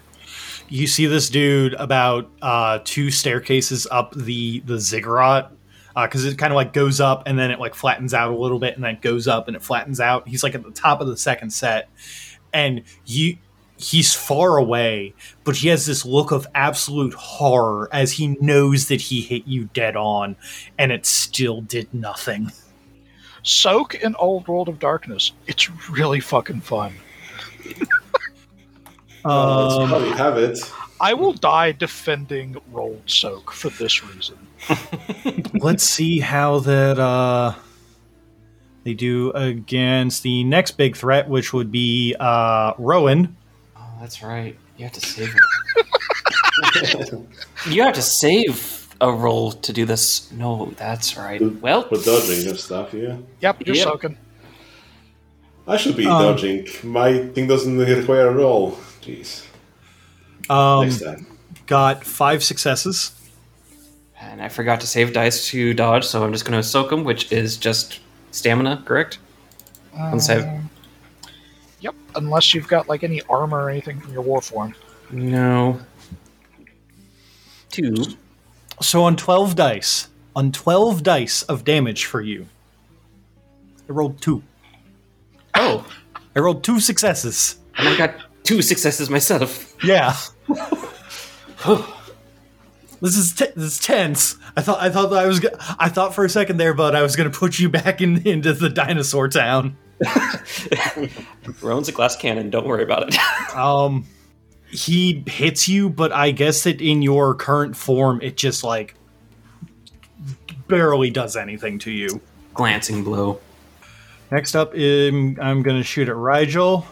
[0.69, 5.51] you see this dude about uh, two staircases up the the ziggurat
[6.03, 8.59] because it kind of like goes up and then it like flattens out a little
[8.59, 10.27] bit and then it goes up and it flattens out.
[10.27, 11.89] He's like at the top of the second set,
[12.55, 13.37] and you
[13.77, 15.13] he's far away,
[15.43, 19.65] but he has this look of absolute horror as he knows that he hit you
[19.75, 20.37] dead on,
[20.79, 22.51] and it still did nothing.
[23.43, 25.33] Soak in Old World of Darkness.
[25.47, 26.95] It's really fucking fun.
[29.25, 30.59] uh, that's Um, how you have it.
[31.01, 34.39] I will die defending Rolled Soak for this reason.
[35.55, 37.55] let's see how that uh
[38.85, 43.37] they do against the next big threat which would be uh rowan
[43.77, 44.57] Oh, that's right.
[44.77, 45.87] You have to save it.
[47.71, 50.31] you have to save a roll to do this.
[50.33, 51.41] No, that's right.
[51.61, 53.17] Well, For dodging and stuff, yeah.
[53.41, 53.85] Yep, you're Yep.
[53.85, 54.19] soaking.
[55.67, 56.67] I should be Um, dodging.
[56.83, 58.79] My thing doesn't require a roll.
[59.03, 59.45] Jeez.
[60.51, 61.27] um Next time.
[61.67, 63.13] got five successes
[64.21, 67.05] and I forgot to save dice to dodge, so I'm just going to soak them,
[67.05, 68.01] which is just
[68.35, 69.19] stamina, correct?
[69.97, 70.45] On save.
[70.45, 70.71] Um,
[71.81, 74.75] Yep, unless you've got like any armor or anything from your war form.
[75.11, 75.81] No.
[77.71, 77.95] Two.
[78.81, 82.47] so on 12 dice on 12 dice of damage for you
[83.89, 84.43] i rolled two
[85.57, 85.85] Oh,
[86.35, 89.75] i rolled two successes and I got two successes myself.
[89.85, 90.17] yeah
[93.05, 95.89] this is t- this is tense i thought i thought that i was go- i
[95.89, 98.69] thought for a second there but i was gonna put you back in into the
[98.69, 99.77] dinosaur town
[101.63, 102.51] Rowan's a glass cannon.
[102.51, 103.17] Don't worry about it.
[103.55, 104.05] Um,
[104.69, 108.97] he hits you, but I guess that in your current form, it just like
[110.67, 112.21] barely does anything to you.
[112.55, 113.41] Glancing blow.
[114.33, 116.85] Next up, um, I'm gonna shoot at Rigel.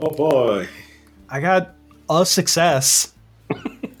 [0.00, 0.68] Oh boy.
[1.28, 1.74] I got
[2.08, 3.12] a success.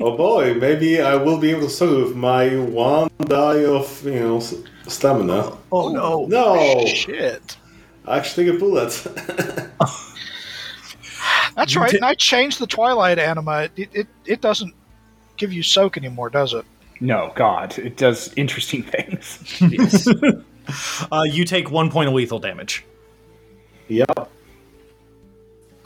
[0.00, 4.36] Oh boy, maybe I will be able to solve my one die of, you know,
[4.38, 4.54] s-
[4.86, 5.56] stamina.
[5.72, 6.26] Oh no!
[6.26, 6.84] No!
[6.86, 7.56] Shit.
[8.06, 8.92] I actually take a bullet.
[11.56, 11.90] That's You right.
[11.90, 13.68] ta- and I changed the Twilight anima.
[13.76, 14.74] It, it it doesn't
[15.38, 16.64] give you soak anymore, does it?
[17.00, 20.08] No, God, it does interesting things.
[21.12, 22.84] Uh, you take one point of lethal damage.
[23.86, 24.28] yep.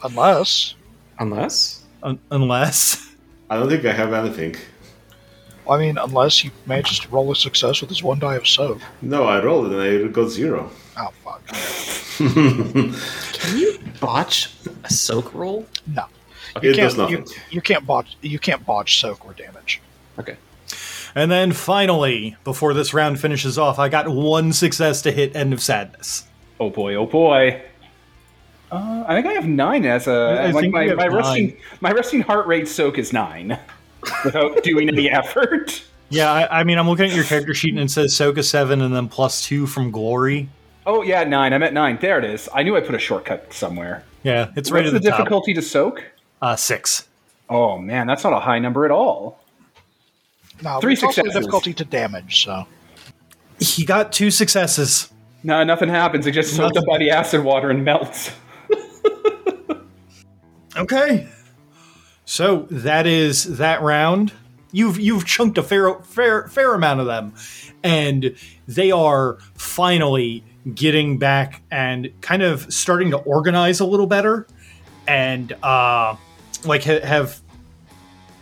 [0.03, 0.73] Unless,
[1.19, 1.83] Unless.
[2.01, 3.10] Un- unless
[3.51, 4.55] I don't think I have anything.
[5.69, 8.79] I mean, unless he manages to roll a success with his one die of soak.
[9.01, 10.71] No, I rolled and I got zero.
[10.97, 11.45] Oh fuck.
[12.33, 14.49] Can you botch
[14.83, 15.65] a soak roll?
[15.87, 16.05] No,
[16.55, 17.09] It you does can't.
[17.11, 17.35] You, nothing.
[17.49, 18.15] you can't botch.
[18.21, 19.81] You can't botch soak or damage.
[20.17, 20.37] Okay.
[21.13, 25.51] And then finally, before this round finishes off, I got one success to hit End
[25.53, 26.25] of Sadness.
[26.59, 27.61] oh boy, oh boy.
[28.71, 31.15] Uh, I think I have nine as a I like think my, you my nine.
[31.15, 33.59] resting my resting heart rate soak is nine
[34.23, 35.83] without doing any effort.
[36.09, 38.81] Yeah, I, I mean, I'm looking at your character sheet and it says Soka 7
[38.81, 40.49] and then plus 2 from Glory.
[40.85, 41.53] Oh yeah, nine.
[41.53, 41.99] I'm at nine.
[42.01, 42.49] There it is.
[42.53, 44.03] I knew I put a shortcut somewhere.
[44.23, 45.19] Yeah, it's right What's at the the, top.
[45.19, 46.03] difficulty to soak?
[46.41, 47.07] Uh, 6.
[47.49, 49.39] Oh man, that's not a high number at all.
[50.63, 51.33] No, Three it's successes.
[51.33, 52.45] difficulty to damage.
[52.45, 52.65] So
[53.59, 55.11] He got two successes.
[55.43, 56.25] No, nothing happens.
[56.27, 58.31] It just soaked up by the acid water and melts.
[60.75, 61.27] Okay.
[62.25, 64.31] So that is that round.
[64.71, 67.33] You've you've chunked a fair fair fair amount of them,
[67.83, 68.35] and
[68.67, 74.47] they are finally getting back and kind of starting to organize a little better,
[75.07, 76.15] and uh,
[76.63, 77.41] like ha- have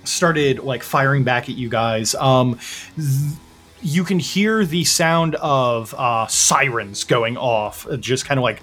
[0.03, 2.13] started like firing back at you guys.
[2.15, 2.59] Um,
[2.95, 3.33] th-
[3.81, 8.61] you can hear the sound of uh, sirens going off, just kind of like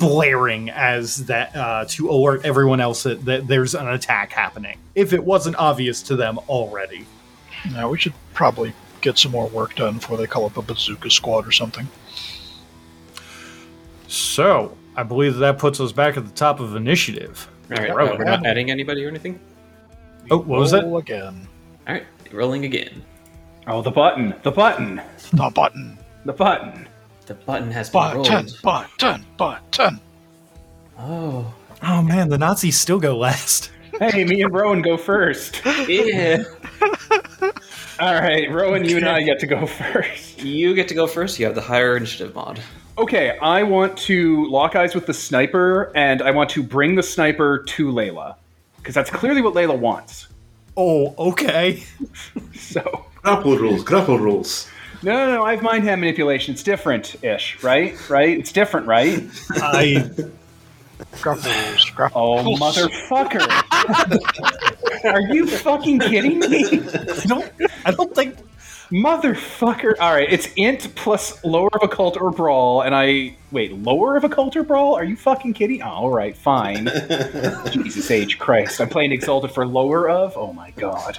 [0.00, 4.78] blaring as that uh, to alert everyone else that, that there's an attack happening.
[4.96, 7.06] If it wasn't obvious to them already.
[7.70, 11.10] Now we should probably get some more work done before they call up a bazooka
[11.10, 11.86] squad or something.
[14.08, 17.48] So I believe that puts us back at the top of initiative.
[17.70, 19.38] All right, Right, uh, we're not adding anybody or anything.
[20.30, 20.84] Oh, what was that?
[20.84, 21.46] Roll again.
[21.86, 23.04] All right, rolling again.
[23.66, 25.00] Oh, the button, the button,
[25.32, 25.98] The button.
[26.24, 26.88] the button.
[27.30, 28.32] The button has been Button.
[28.32, 28.58] rolled.
[28.60, 29.24] Button.
[29.36, 30.00] Button.
[30.98, 33.70] Oh, Oh man, the Nazis still go last.
[34.00, 35.62] Hey, me and Rowan go first.
[35.86, 36.42] yeah.
[38.00, 40.42] All right, Rowan, you and I get to go first.
[40.42, 41.38] you get to go first.
[41.38, 42.60] You have the higher initiative mod.
[42.98, 47.02] Okay, I want to lock eyes with the sniper, and I want to bring the
[47.04, 48.34] sniper to Layla.
[48.78, 50.26] Because that's clearly what Layla wants.
[50.76, 51.84] Oh, okay.
[52.56, 54.66] So, Grapple rules, grapple rules.
[55.02, 56.54] No, no, no, I have mind hand manipulation.
[56.54, 58.10] It's different ish, right?
[58.10, 58.38] Right?
[58.38, 59.22] It's different, right?
[59.56, 60.10] I
[61.24, 61.92] rules.
[62.14, 63.46] Oh, motherfucker.
[65.04, 66.64] Are you fucking kidding me?
[66.82, 67.52] I don't
[67.84, 68.36] I don't think
[68.90, 69.94] Motherfucker.
[70.00, 74.24] All right, it's int plus lower of occult or brawl, and I wait, lower of
[74.24, 74.94] occult or brawl?
[74.96, 75.80] Are you fucking kidding?
[75.80, 76.86] Oh, all right, fine.
[77.70, 80.36] Jesus H Christ, I'm playing exalted for lower of.
[80.36, 81.18] Oh my god.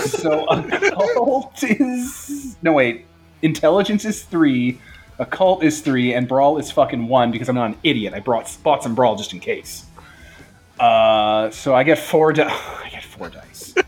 [0.00, 3.06] So occult is no wait,
[3.42, 4.80] intelligence is three,
[5.18, 8.14] occult is three, and brawl is fucking one because I'm not an idiot.
[8.14, 9.84] I brought bought some brawl just in case.
[10.80, 12.32] Uh, so I get four.
[12.32, 12.44] Di-
[12.84, 13.74] I get four dice.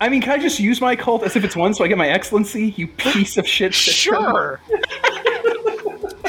[0.00, 1.96] I mean, can I just use my cult as if it's one so I get
[1.96, 2.70] my excellency?
[2.76, 3.74] You piece of shit.
[3.74, 4.14] system?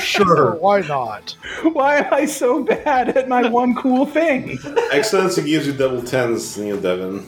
[0.04, 0.26] Sure.
[0.28, 0.56] sure.
[0.56, 1.32] Why not?
[1.64, 4.60] Why am I so bad at my one cool thing?
[4.92, 7.28] Excellency gives you double tens, Neil Devin.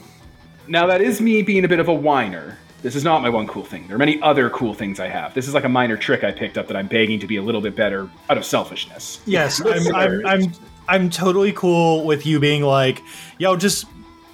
[0.68, 2.58] Now, that is me being a bit of a whiner.
[2.86, 3.88] This is not my one cool thing.
[3.88, 5.34] There are many other cool things I have.
[5.34, 7.42] This is like a minor trick I picked up that I'm begging to be a
[7.42, 9.22] little bit better out of selfishness.
[9.26, 10.54] Yes, I'm, I'm I'm
[10.88, 13.02] I'm totally cool with you being like,
[13.40, 13.86] yo, just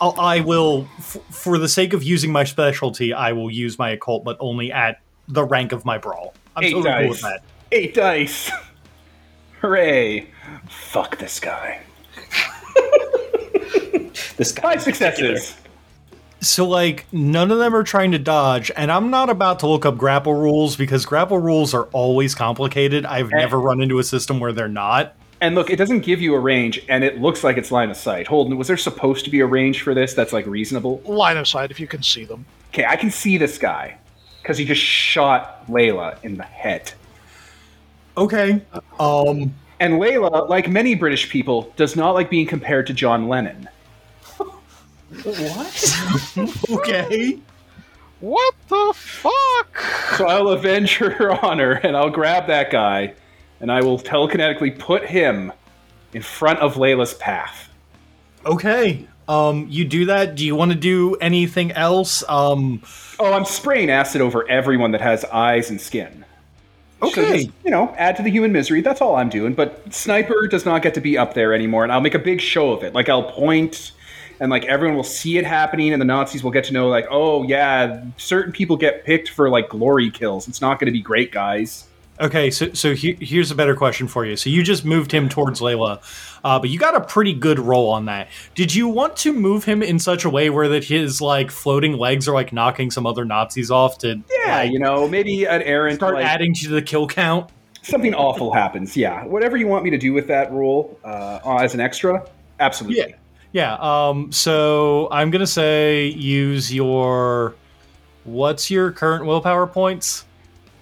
[0.01, 3.91] I'll, I will f- for the sake of using my specialty, I will use my
[3.91, 6.33] occult, but only at the rank of my brawl.
[6.57, 7.43] I'm Eight totally cool with that.
[7.71, 8.51] Eight dice.
[9.61, 10.27] Hooray.
[10.67, 11.79] Fuck this guy.
[14.35, 15.37] This guy Five in particular.
[15.37, 15.61] successes.
[16.41, 19.86] So like none of them are trying to dodge, and I'm not about to look
[19.86, 23.06] up grapple rules because grapple rules are always complicated.
[23.06, 25.15] I've never run into a system where they're not.
[25.39, 27.97] And look, it doesn't give you a range, and it looks like it's line of
[27.97, 28.27] sight.
[28.27, 31.01] Holden, was there supposed to be a range for this that's like reasonable?
[31.06, 32.45] Line of sight if you can see them.
[32.69, 33.97] Okay, I can see this guy
[34.41, 36.91] because he just shot Layla in the head.
[38.17, 38.62] Okay.
[38.99, 39.54] Um.
[39.80, 43.67] And Layla, like many British people, does not like being compared to John Lennon.
[46.71, 47.39] Okay.
[48.19, 49.80] What the fuck?
[50.17, 53.13] So I'll avenge her honor, and I'll grab that guy,
[53.60, 55.52] and I will telekinetically put him
[56.13, 57.69] in front of Layla's path.
[58.45, 59.08] Okay.
[59.28, 59.67] Um.
[59.69, 60.36] You do that.
[60.36, 62.24] Do you want to do anything else?
[62.30, 62.84] Um.
[63.19, 66.26] Oh, I'm spraying acid over everyone that has eyes and skin.
[67.02, 67.45] Okay.
[67.45, 68.82] just, you know, add to the human misery.
[68.82, 69.54] That's all I'm doing.
[69.54, 72.39] But Sniper does not get to be up there anymore, and I'll make a big
[72.41, 72.93] show of it.
[72.93, 73.91] Like I'll point,
[74.41, 77.06] and like everyone will see it happening, and the Nazis will get to know, like,
[77.10, 80.47] oh yeah, certain people get picked for like glory kills.
[80.47, 81.88] It's not going to be great, guys.
[82.19, 84.36] Okay, so so he, here's a better question for you.
[84.36, 86.01] So you just moved him towards Layla,
[86.43, 88.30] uh, but you got a pretty good roll on that.
[88.56, 91.93] Did you want to move him in such a way where that his like floating
[91.93, 95.62] legs are like knocking some other Nazis off to Yeah, like, you know, maybe an
[95.62, 97.51] errant start like, adding to the kill count?
[97.84, 98.95] something awful happens.
[98.97, 102.27] Yeah, whatever you want me to do with that rule uh, as an extra,
[102.60, 102.99] absolutely.
[102.99, 103.15] Yeah.
[103.51, 103.75] Yeah.
[103.79, 104.31] Um.
[104.31, 107.55] So I'm gonna say use your.
[108.23, 110.25] What's your current willpower points?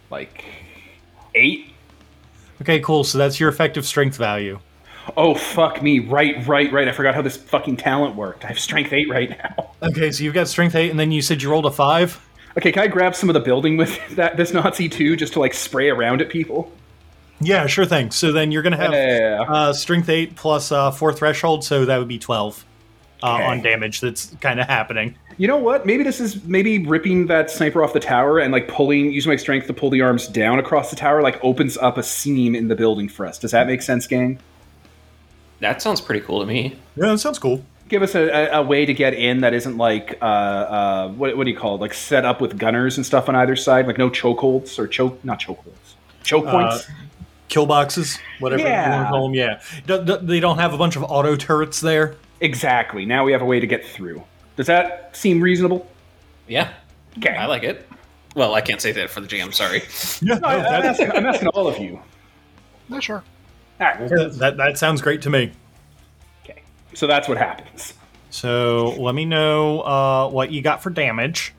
[0.10, 0.46] Like
[1.36, 1.74] eight.
[2.62, 3.04] Okay, cool.
[3.04, 4.60] So that's your effective strength value.
[5.18, 6.00] Oh fuck me!
[6.00, 6.88] Right, right, right.
[6.88, 8.46] I forgot how this fucking talent worked.
[8.46, 9.72] I have strength eight right now.
[9.82, 12.20] Okay, so you've got strength eight, and then you said you rolled a five.
[12.58, 15.40] Okay, can I grab some of the building with that this Nazi too, just to
[15.40, 16.72] like spray around at people?
[17.42, 18.12] Yeah, sure thing.
[18.12, 19.46] So then you're gonna have Yeah.
[19.48, 22.66] uh, strength eight plus uh, four threshold, so that would be twelve
[23.24, 23.44] uh, Okay.
[23.46, 24.02] on damage.
[24.02, 25.16] That's kind of happening.
[25.38, 25.86] You know what?
[25.86, 29.38] Maybe this is maybe ripping that sniper off the tower and like pulling, using my
[29.38, 32.68] strength to pull the arms down across the tower, like opens up a seam in
[32.68, 33.38] the building for us.
[33.40, 34.40] Does that make sense, gang?
[35.62, 36.76] That sounds pretty cool to me.
[36.98, 37.64] Yeah, that sounds cool.
[37.88, 41.36] Give us a, a, a way to get in that isn't like uh, uh, what,
[41.38, 41.82] what do you call it?
[41.82, 45.24] Like set up with gunners and stuff on either side, like no chokeholds or choke,
[45.24, 46.86] not chokeholds, choke points.
[47.50, 49.04] Kill boxes, whatever you want Yeah.
[49.04, 49.34] to call them.
[49.34, 52.16] Yeah, D- d- they don't have a bunch of auto turrets there.
[52.42, 53.06] exactly.
[53.06, 54.24] Now we have a way to get through.
[54.56, 55.88] Does that seem reasonable?
[56.48, 56.70] Yeah,
[57.18, 57.36] Okay.
[57.36, 57.88] I like it.
[58.36, 59.52] Well, I can't say that for the GM.
[59.54, 59.82] Sorry.
[60.22, 62.00] Yeah, No, I- I'm, asking, I'm asking all of you.
[62.90, 63.24] Yeah, sure.
[63.82, 64.00] All right.
[64.00, 65.52] Yeah, that that sounds great to me.
[66.44, 66.62] Okay.
[66.94, 67.94] So that's what happens.
[68.30, 71.54] So let me know uh, what you got for damage.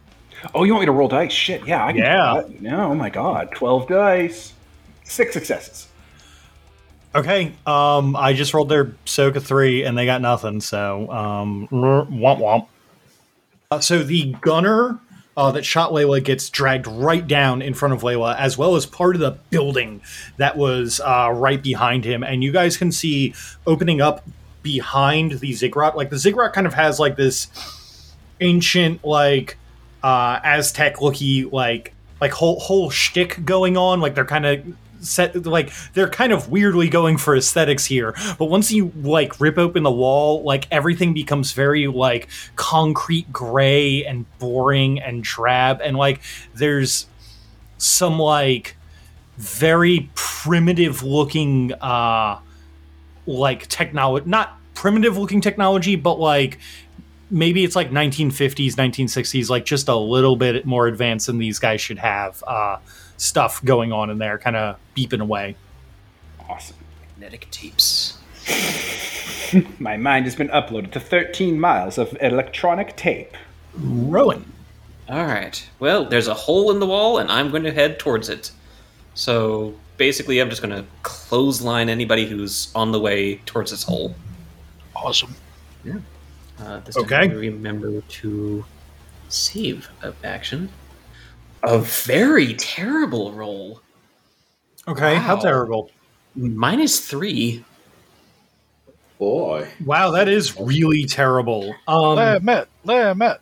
[0.54, 1.32] Oh, you want me to roll dice?
[1.32, 1.66] Shit.
[1.66, 1.84] Yeah.
[1.84, 2.42] I can Yeah.
[2.60, 2.92] No.
[2.92, 3.50] Oh my god.
[3.54, 4.52] Twelve dice.
[5.10, 5.88] Six successes.
[7.16, 10.60] Okay, um, I just rolled their Soka three and they got nothing.
[10.60, 12.68] So um, womp womp.
[13.72, 15.00] Uh, so the gunner
[15.36, 18.86] uh, that shot Layla gets dragged right down in front of Layla, as well as
[18.86, 20.00] part of the building
[20.36, 22.22] that was uh, right behind him.
[22.22, 23.34] And you guys can see
[23.66, 24.24] opening up
[24.62, 25.96] behind the ziggurat.
[25.96, 27.48] Like the ziggurat kind of has like this
[28.40, 29.56] ancient, like
[30.04, 34.00] uh, Aztec looky, like like whole whole shtick going on.
[34.00, 34.64] Like they're kind of
[35.00, 39.58] set like they're kind of weirdly going for aesthetics here but once you like rip
[39.58, 45.96] open the wall like everything becomes very like concrete gray and boring and drab and
[45.96, 46.20] like
[46.54, 47.06] there's
[47.78, 48.76] some like
[49.36, 52.38] very primitive looking uh
[53.26, 56.58] like technology not primitive looking technology but like
[57.30, 61.80] maybe it's like 1950s 1960s like just a little bit more advanced than these guys
[61.80, 62.76] should have uh
[63.20, 65.54] stuff going on in there kind of beeping away
[66.50, 66.76] Awesome.
[67.16, 68.18] Magnetic tapes.
[69.78, 73.36] My mind has been uploaded to 13 miles of electronic tape.
[73.74, 74.52] rowan
[75.08, 75.68] All right.
[75.78, 78.50] Well, there's a hole in the wall, and I'm going to head towards it.
[79.14, 84.14] So basically, I'm just going to clothesline anybody who's on the way towards this hole.
[84.96, 85.34] Awesome.
[86.60, 87.16] Uh, this time Okay.
[87.16, 88.64] I remember to
[89.28, 90.68] save of action.
[91.62, 93.80] A very terrible roll.
[94.88, 95.90] okay how terrible
[96.34, 97.64] Minus three.
[99.18, 99.68] Boy.
[99.84, 103.40] wow that is really terrible um limit, limit.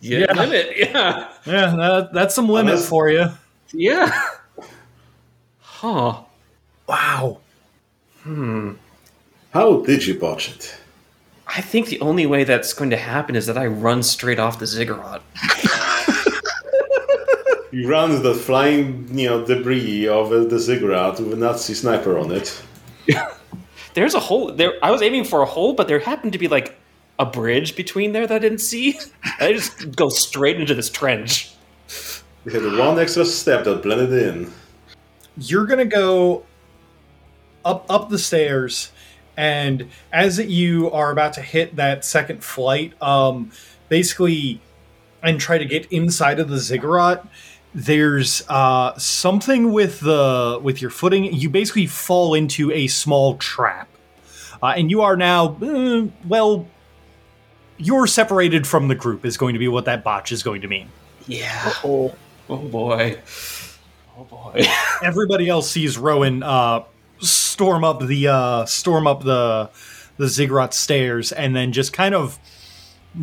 [0.00, 0.18] Yeah.
[0.20, 0.32] Yeah.
[0.32, 0.72] Limit.
[0.76, 1.32] Yeah.
[1.44, 3.26] yeah that, that's some limit Unless- for you
[3.72, 4.10] Yeah.
[5.60, 6.22] Huh.
[6.88, 7.38] wow
[8.22, 8.72] Hmm.
[9.52, 10.74] How did you botch it?
[11.46, 14.58] I think the only way that's going to happen is that I run straight off
[14.60, 15.20] the ziggurat.
[17.72, 22.18] You ran the flying, you know, debris of uh, the ziggurat with a Nazi sniper
[22.18, 22.62] on it.
[23.94, 24.74] There's a hole there.
[24.82, 26.76] I was aiming for a hole, but there happened to be like
[27.18, 28.98] a bridge between there that I didn't see.
[29.40, 31.50] I just go straight into this trench.
[32.44, 34.52] You had one extra step that blended in.
[35.38, 36.44] you're gonna go
[37.64, 38.92] up up the stairs
[39.36, 43.50] and as you are about to hit that second flight um
[43.88, 44.60] basically
[45.22, 47.24] and try to get inside of the ziggurat
[47.74, 53.88] there's uh something with the with your footing you basically fall into a small trap
[54.62, 56.66] uh, and you are now uh, well
[57.78, 60.68] you're separated from the group is going to be what that botch is going to
[60.68, 60.88] mean
[61.26, 61.72] Yeah.
[61.82, 62.14] Oh,
[62.48, 63.18] Oh boy.
[64.18, 64.62] Oh boy.
[65.02, 66.84] everybody else sees Rowan uh,
[67.20, 69.70] storm up the uh, storm up the
[70.18, 72.38] the ziggurat stairs and then just kind of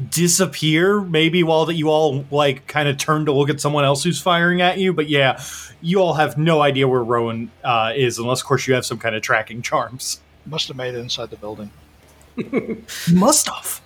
[0.10, 1.02] disappear.
[1.02, 4.22] Maybe while that you all like kind of turn to look at someone else who's
[4.22, 4.94] firing at you.
[4.94, 5.42] But yeah,
[5.82, 8.98] you all have no idea where Rowan uh, is, unless of course you have some
[8.98, 10.22] kind of tracking charms.
[10.46, 11.72] must have made it inside the building.
[13.14, 13.82] Must have.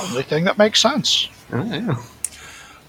[0.00, 1.28] Only thing that makes sense.
[1.52, 1.96] Oh, yeah.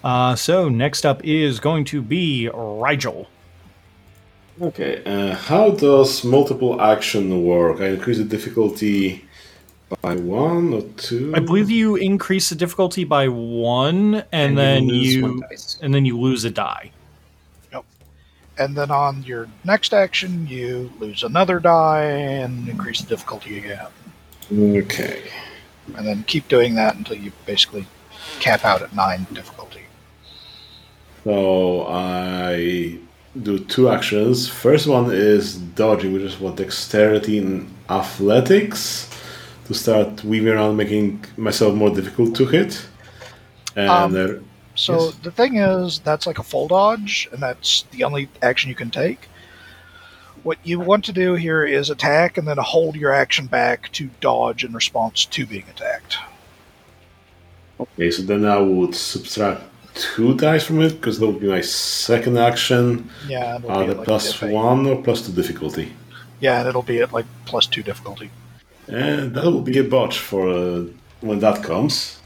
[0.03, 3.27] Uh, so next up is going to be Rigel.
[4.61, 7.81] Okay, uh, how does multiple action work?
[7.81, 9.25] I increase the difficulty
[10.01, 11.33] by one or two.
[11.35, 15.77] I believe you increase the difficulty by one, and, then lose you one dice.
[15.81, 16.91] and then you lose a die.
[18.57, 23.87] And then on your next action, you lose another die and increase the difficulty again.
[24.53, 25.23] Okay.
[25.95, 27.87] And then keep doing that until you basically
[28.39, 29.81] cap out at nine difficulty.
[31.23, 32.99] So I
[33.41, 34.47] do two actions.
[34.47, 39.09] First one is dodging, which is what dexterity and athletics
[39.73, 42.85] to start weaving around, making myself more difficult to hit.
[43.75, 44.39] And Um, there-
[44.75, 45.15] So Yes.
[45.23, 48.89] the thing is, that's like a full dodge, and that's the only action you can
[48.89, 49.27] take.
[50.43, 54.09] What you want to do here is attack and then hold your action back to
[54.21, 56.17] dodge in response to being attacked.
[57.79, 59.61] okay, so then I would subtract
[59.95, 63.09] two dice from it because that would be my second action.
[63.27, 65.91] Yeah, and it'll Are be the like, plus one or plus two difficulty?
[66.39, 68.29] Yeah, and it'll be at like plus two difficulty.
[68.91, 70.83] And that will be a botch for uh,
[71.21, 72.19] when that comes.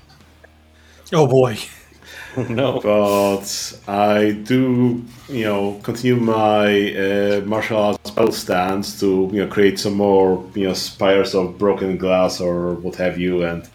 [1.13, 1.57] Oh boy.
[2.49, 2.81] no.
[2.81, 9.47] but I do, you know, continue my uh, martial arts battle stance to, you know,
[9.47, 13.69] create some more, you know, spires of broken glass or what have you, and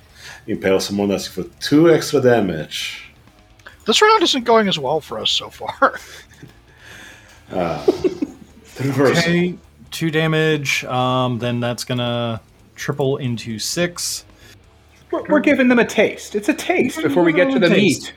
[0.47, 3.11] impale someone else for two extra damage.
[3.87, 5.99] This round isn't going as well for us so far.
[7.49, 8.27] The
[8.85, 9.23] reversal.
[9.23, 9.55] Okay.
[9.91, 10.85] two damage.
[10.85, 12.43] Um, then that's gonna
[12.81, 14.25] triple into six.
[15.11, 16.35] We're, we're giving them a taste.
[16.35, 18.13] It's a taste before we get to the meat.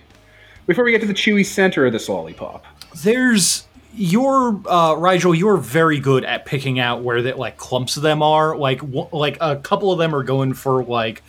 [0.65, 2.65] Before we get to the chewy center of this lollipop.
[3.03, 5.35] There's your uh, Rigel.
[5.35, 8.55] You're very good at picking out where that like clumps of them are.
[8.55, 11.21] Like w- like a couple of them are going for like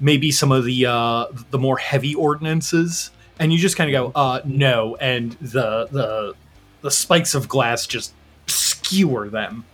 [0.00, 4.20] maybe some of the uh, the more heavy ordinances, and you just kind of go
[4.20, 6.34] uh, no, and the the
[6.82, 8.12] the spikes of glass just
[8.46, 9.64] skewer them,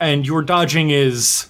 [0.00, 1.48] and your dodging is.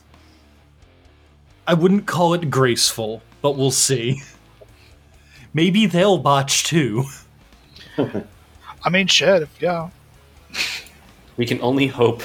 [1.66, 4.22] I wouldn't call it graceful, but we'll see.
[5.54, 7.04] Maybe they'll botch too.
[7.98, 9.42] I mean, shit.
[9.42, 9.90] If yeah,
[11.36, 12.22] We can only hope.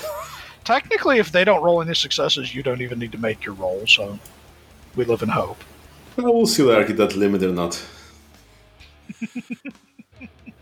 [0.63, 3.85] technically, if they don't roll any successes, you don't even need to make your roll.
[3.85, 4.17] So
[4.95, 5.61] we live in hope.
[6.15, 7.83] Well, we'll see whether I get that limit or not.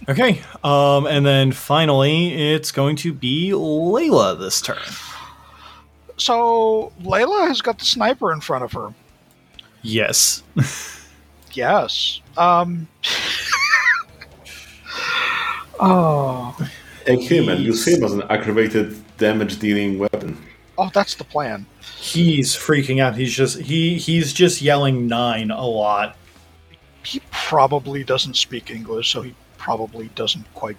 [0.08, 4.78] Okay, um, and then finally, it's going to be Layla this turn.
[6.18, 8.94] So Layla has got the sniper in front of her.
[9.82, 10.44] Yes.
[11.54, 12.22] Yes.
[12.38, 12.88] Um.
[15.80, 16.56] oh.
[17.06, 20.38] Take him and use him as an aggravated damage dealing weapon.
[20.78, 21.66] Oh, that's the plan.
[21.98, 23.16] He's freaking out.
[23.16, 26.18] He's just he he's just yelling nein a lot.
[27.04, 30.78] He probably doesn't speak English, so he probably doesn't quite.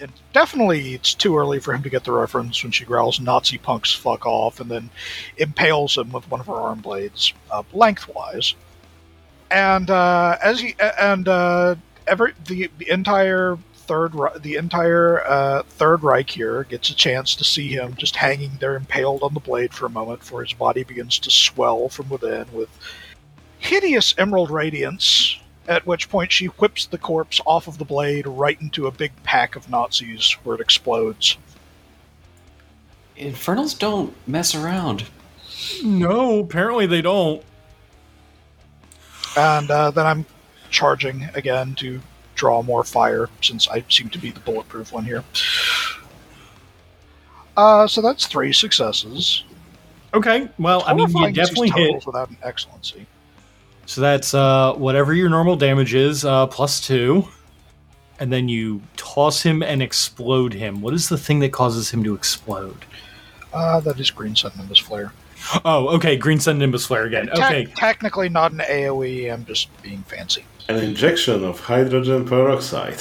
[0.00, 3.58] And definitely, it's too early for him to get the reference when she growls "Nazi
[3.58, 4.90] punks, fuck off," and then
[5.36, 8.54] impales him with one of her arm blades uh, lengthwise.
[9.50, 11.76] And uh, as he and uh,
[12.06, 17.68] every the, entire third the entire uh, third Reich here gets a chance to see
[17.68, 21.18] him just hanging there impaled on the blade for a moment, before his body begins
[21.20, 22.68] to swell from within with
[23.58, 25.38] hideous emerald radiance.
[25.68, 29.12] At which point she whips the corpse off of the blade right into a big
[29.22, 31.36] pack of Nazis, where it explodes.
[33.16, 35.04] Infernals don't mess around.
[35.84, 37.42] No, apparently they don't.
[39.36, 40.26] And uh, then I'm
[40.70, 42.00] charging again to
[42.34, 45.22] draw more fire, since I seem to be the bulletproof one here.
[47.56, 49.44] Uh, so that's three successes.
[50.14, 51.86] Okay, well, I mean, you Horrifying to definitely hit.
[51.88, 53.06] totals without an excellency.
[53.88, 57.26] So that's uh, whatever your normal damage is, uh, plus two.
[58.20, 60.82] And then you toss him and explode him.
[60.82, 62.84] What is the thing that causes him to explode?
[63.50, 65.10] Uh, that is Green Sun Nimbus Flare.
[65.64, 67.28] Oh, okay, Green Sun Nimbus Flare again.
[67.28, 70.44] Te- Okay, technically not an AoE, I'm just being fancy.
[70.68, 73.00] An injection of hydrogen peroxide.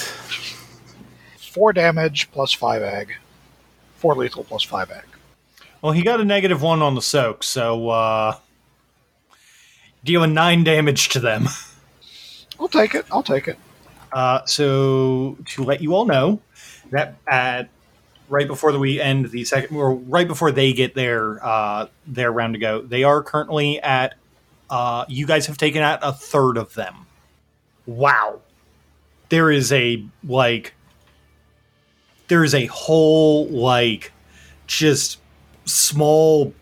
[1.37, 3.13] Four damage plus five ag.
[3.97, 5.03] Four lethal plus five ag.
[5.81, 8.37] well, he got a negative one on the soak, so uh,
[10.07, 11.47] dealing nine damage to them.
[12.59, 13.05] I'll take it.
[13.11, 13.59] I'll take it.
[14.11, 16.41] Uh, so to let you all know
[16.89, 17.69] that at
[18.27, 22.31] right before the, we end the second, or right before they get their uh, their
[22.31, 24.15] round to go, they are currently at.
[24.69, 27.05] Uh, you guys have taken out a third of them.
[27.85, 28.41] Wow,
[29.29, 30.73] there is a like,
[32.27, 34.11] there is a whole like,
[34.65, 35.21] just
[35.63, 36.53] small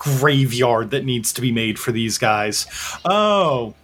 [0.00, 2.66] graveyard that needs to be made for these guys.
[3.04, 3.74] Oh,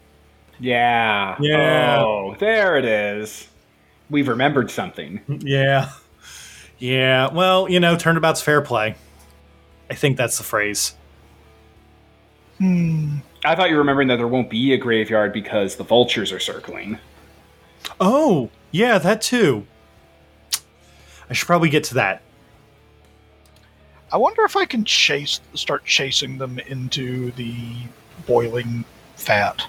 [0.59, 1.37] Yeah.
[1.39, 2.03] Yeah.
[2.03, 3.47] Oh, there it is.
[4.11, 5.21] We've remembered something.
[5.29, 5.91] Yeah.
[6.79, 7.29] Yeah.
[7.33, 8.95] Well, you know, turnabout's fair play.
[9.91, 10.95] I think that's the phrase.
[12.59, 13.19] Hmm.
[13.45, 16.41] I thought you were remembering that there won't be a graveyard because the vultures are
[16.41, 16.99] circling.
[18.01, 19.67] Oh, yeah, that too.
[21.29, 22.23] I should probably get to that.
[24.17, 27.55] I wonder if I can chase, start chasing them into the
[28.27, 29.67] boiling fat.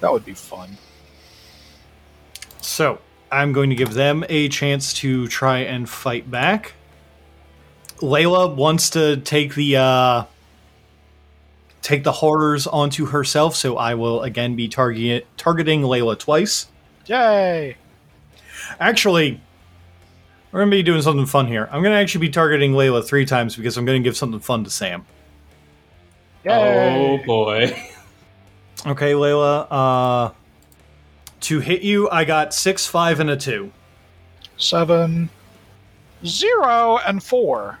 [0.00, 0.78] That would be fun.
[2.62, 2.98] So,
[3.30, 6.72] I'm going to give them a chance to try and fight back.
[7.98, 10.24] Layla wants to take the uh
[11.82, 16.68] take the horrors onto herself, so I will again be target targeting Layla twice.
[17.04, 17.76] Yay!
[18.80, 19.42] Actually,
[20.52, 21.68] we're gonna be doing something fun here.
[21.70, 24.70] I'm gonna actually be targeting Layla three times because I'm gonna give something fun to
[24.70, 25.04] Sam.
[26.46, 27.76] Oh boy.
[28.86, 29.66] Okay, Layla.
[29.68, 30.30] Uh,
[31.40, 33.72] to hit you, I got six, five, and a two.
[34.56, 35.28] Seven,
[36.24, 37.80] zero, and four.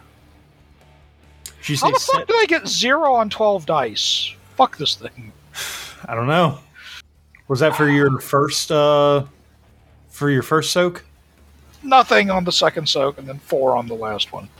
[1.60, 4.34] She How the fuck se- did I get zero on twelve dice?
[4.56, 5.32] Fuck this thing.
[6.06, 6.58] I don't know.
[7.46, 8.72] Was that for your first?
[8.72, 9.24] uh
[10.08, 11.04] For your first soak?
[11.88, 14.50] Nothing on the second soak, and then four on the last one.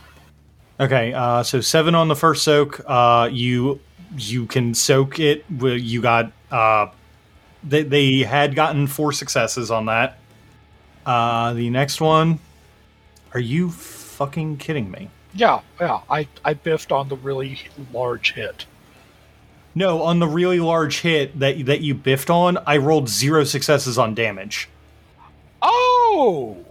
[0.79, 2.81] Okay, uh, so seven on the first soak.
[2.87, 3.79] Uh, you
[4.17, 5.45] you can soak it.
[5.49, 6.87] You got uh,
[7.63, 10.17] they they had gotten four successes on that.
[11.05, 12.39] Uh, the next one,
[13.35, 15.09] are you fucking kidding me?
[15.33, 16.01] Yeah, yeah.
[16.09, 17.59] I, I biffed on the really
[17.93, 18.65] large hit.
[19.75, 23.99] No, on the really large hit that that you biffed on, I rolled zero successes
[23.99, 24.67] on damage.
[25.61, 26.65] Oh!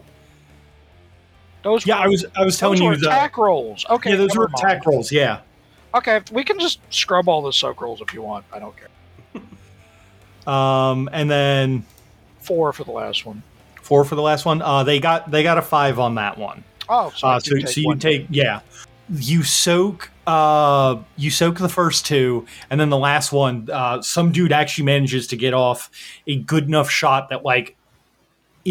[1.68, 3.06] Those Yeah, were, I was I was telling those you were that.
[3.06, 3.84] attack rolls.
[3.90, 4.64] Okay, Yeah, those were mind.
[4.64, 5.12] attack rolls.
[5.12, 5.40] Yeah.
[5.94, 8.44] Okay, we can just scrub all the soak rolls if you want.
[8.52, 8.88] I don't care.
[10.46, 11.84] Um, and then
[12.40, 13.42] Four for the last one.
[13.82, 14.62] four for the last one.
[14.62, 16.64] Uh, they got they got a five on that one.
[16.88, 18.60] Oh, so, Uh, so take so you take yeah,
[19.10, 24.32] you soak uh you soak the first two, and then the last one, uh, some
[24.32, 25.90] dude actually manages to get off
[26.26, 27.76] a good enough shot that like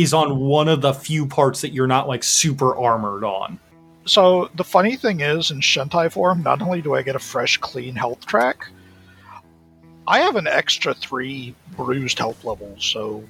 [0.01, 3.59] is on one of the few parts that you're not like super armored on.
[4.05, 7.57] So the funny thing is, in Shintai form, not only do I get a fresh,
[7.57, 8.67] clean health track,
[10.07, 12.85] I have an extra three bruised health levels.
[12.85, 13.23] So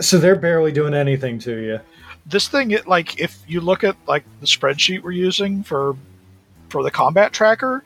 [0.00, 1.80] So they're barely doing anything to you.
[2.26, 5.96] this thing, it, like, if you look at like the spreadsheet we're using for
[6.68, 7.84] for the combat tracker,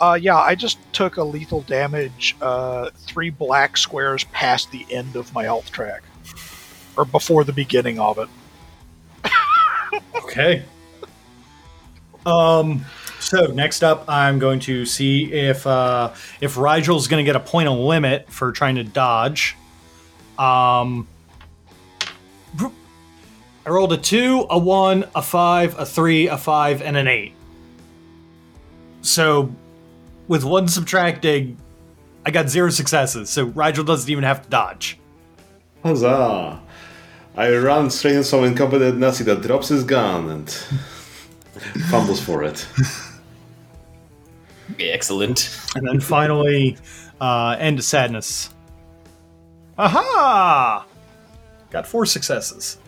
[0.00, 5.14] uh, yeah, I just took a lethal damage, uh, three black squares past the end
[5.14, 6.02] of my health track,
[6.96, 8.28] or before the beginning of it.
[10.14, 10.62] Okay.
[12.26, 12.84] Um.
[13.20, 17.40] So next up, I'm going to see if uh, if Rigel's going to get a
[17.40, 19.56] point of limit for trying to dodge.
[20.38, 21.06] Um.
[23.66, 27.32] I rolled a two, a one, a five, a three, a five, and an eight.
[29.00, 29.54] So,
[30.28, 31.56] with one subtracting,
[32.26, 33.30] I got zero successes.
[33.30, 34.98] So Rigel doesn't even have to dodge.
[35.82, 36.60] Huzzah!
[37.36, 40.50] I run straight into some incompetent Nazi that drops his gun and
[41.90, 42.66] fumbles for it.
[44.78, 45.56] Excellent.
[45.74, 46.76] And then finally,
[47.20, 48.50] uh, end of sadness.
[49.78, 50.86] Aha!
[51.70, 52.78] Got four successes.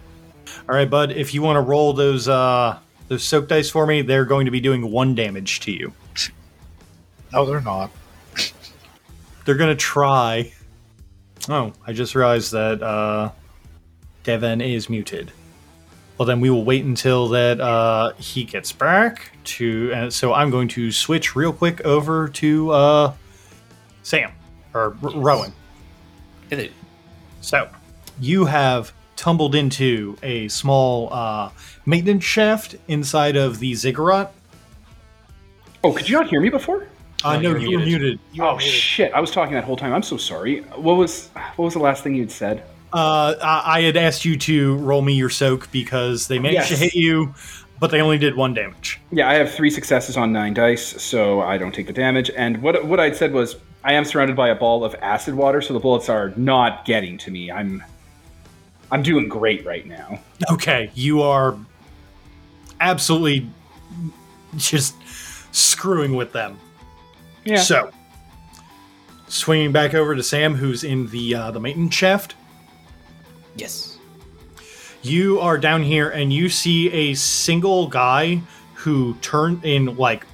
[0.68, 1.10] All right, bud.
[1.10, 2.78] If you want to roll those uh,
[3.08, 5.92] those soak dice for me, they're going to be doing one damage to you.
[7.32, 7.90] No, they're not.
[9.44, 10.52] They're going to try.
[11.48, 13.30] Oh, I just realized that uh,
[14.26, 15.30] Devin is muted.
[16.18, 19.92] Well, then we will wait until that uh, he gets back to.
[19.94, 23.12] Uh, so I'm going to switch real quick over to uh,
[24.02, 24.32] Sam
[24.74, 25.52] or R- Rowan.
[26.50, 26.72] Hit it.
[27.40, 27.68] So,
[28.18, 31.50] you have tumbled into a small uh,
[31.84, 34.32] maintenance shaft inside of the ziggurat.
[35.84, 36.88] Oh, could you not hear me before?
[37.24, 37.86] Uh, No, no, you were muted.
[38.00, 38.20] muted.
[38.32, 38.68] You oh muted.
[38.72, 39.12] shit!
[39.12, 39.92] I was talking that whole time.
[39.92, 40.60] I'm so sorry.
[40.74, 42.64] What was what was the last thing you'd said?
[42.96, 46.76] Uh, I I had asked you to roll me your soak because they managed to
[46.76, 47.34] hit you,
[47.78, 48.98] but they only did one damage.
[49.10, 52.30] Yeah, I have three successes on nine dice, so I don't take the damage.
[52.34, 55.60] And what what I'd said was, I am surrounded by a ball of acid water,
[55.60, 57.50] so the bullets are not getting to me.
[57.50, 57.84] I'm
[58.90, 60.18] I'm doing great right now.
[60.50, 61.54] Okay, you are
[62.80, 63.50] absolutely
[64.56, 64.94] just
[65.54, 66.58] screwing with them.
[67.44, 67.56] Yeah.
[67.56, 67.90] So,
[69.28, 72.36] swinging back over to Sam, who's in the uh, the maintenance shaft.
[73.56, 73.98] Yes.
[75.02, 78.40] You are down here and you see a single guy
[78.74, 80.26] who turned in like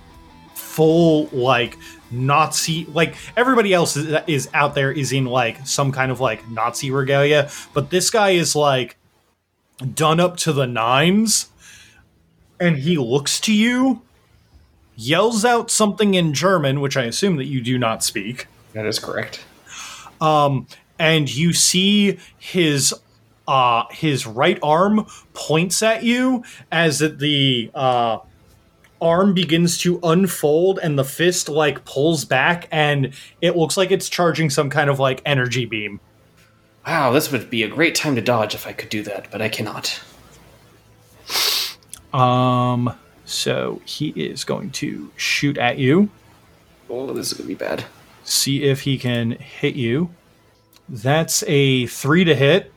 [0.55, 1.77] full like
[2.11, 6.49] Nazi like everybody else is, is out there is in like some kind of like
[6.49, 8.97] Nazi regalia, but this guy is like
[9.95, 11.49] done up to the nines
[12.61, 14.03] and he looks to you,
[14.97, 18.99] yells out something in German, which I assume that you do not speak That is
[18.99, 19.45] correct.
[20.21, 20.67] um,
[20.99, 22.95] and you see his
[23.49, 28.19] uh, his right arm points at you as the uh,
[29.01, 34.09] arm begins to unfold and the fist like pulls back and it looks like it's
[34.09, 36.01] charging some kind of like energy beam.
[36.87, 39.41] Wow, this would be a great time to dodge if I could do that, but
[39.43, 40.01] I cannot.
[42.13, 46.11] Um, so he is going to shoot at you,
[46.91, 47.85] Oh, this is gonna be bad.
[48.25, 50.11] see if he can hit you.
[50.89, 52.72] That's a three to hit.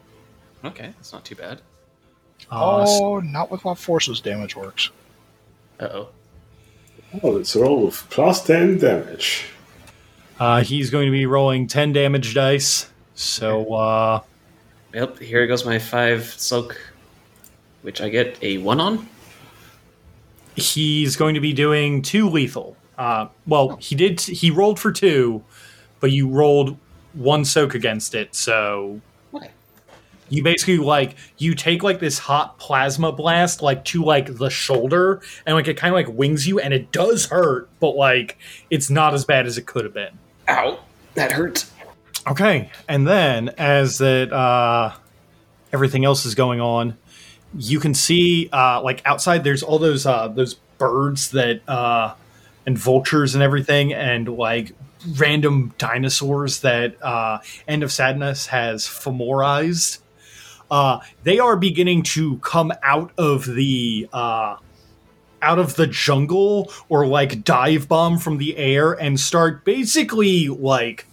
[0.65, 1.61] Okay, that's not too bad.
[2.51, 4.89] Uh, oh, not with what forces damage works.
[5.79, 6.07] Uh oh.
[7.23, 9.45] Oh, let's roll of plus 10 damage.
[10.39, 12.89] Uh, he's going to be rolling 10 damage dice.
[13.13, 14.21] So, uh,
[14.93, 16.79] Yep, here goes my five soak,
[17.81, 19.07] which I get a one on.
[20.55, 22.75] he's going to be doing two lethal.
[22.97, 25.43] Uh, well, he did, he rolled for two,
[25.99, 26.77] but you rolled
[27.13, 28.35] one soak against it.
[28.35, 29.01] So, Okay.
[30.29, 35.21] You basically like, you take like this hot plasma blast, like to like the shoulder,
[35.45, 38.37] and like it kind of like wings you, and it does hurt, but like
[38.69, 40.17] it's not as bad as it could have been.
[40.47, 40.79] Ow,
[41.13, 41.65] that hurt.
[42.27, 44.93] Okay, and then as that uh,
[45.71, 46.97] everything else is going on,
[47.57, 52.15] you can see uh, like outside there's all those uh, those birds that uh,
[52.65, 54.73] and vultures and everything and like
[55.17, 59.99] random dinosaurs that uh, End of Sadness has femorized.
[60.69, 64.57] Uh, they are beginning to come out of the uh,
[65.41, 71.05] out of the jungle or like dive bomb from the air and start basically like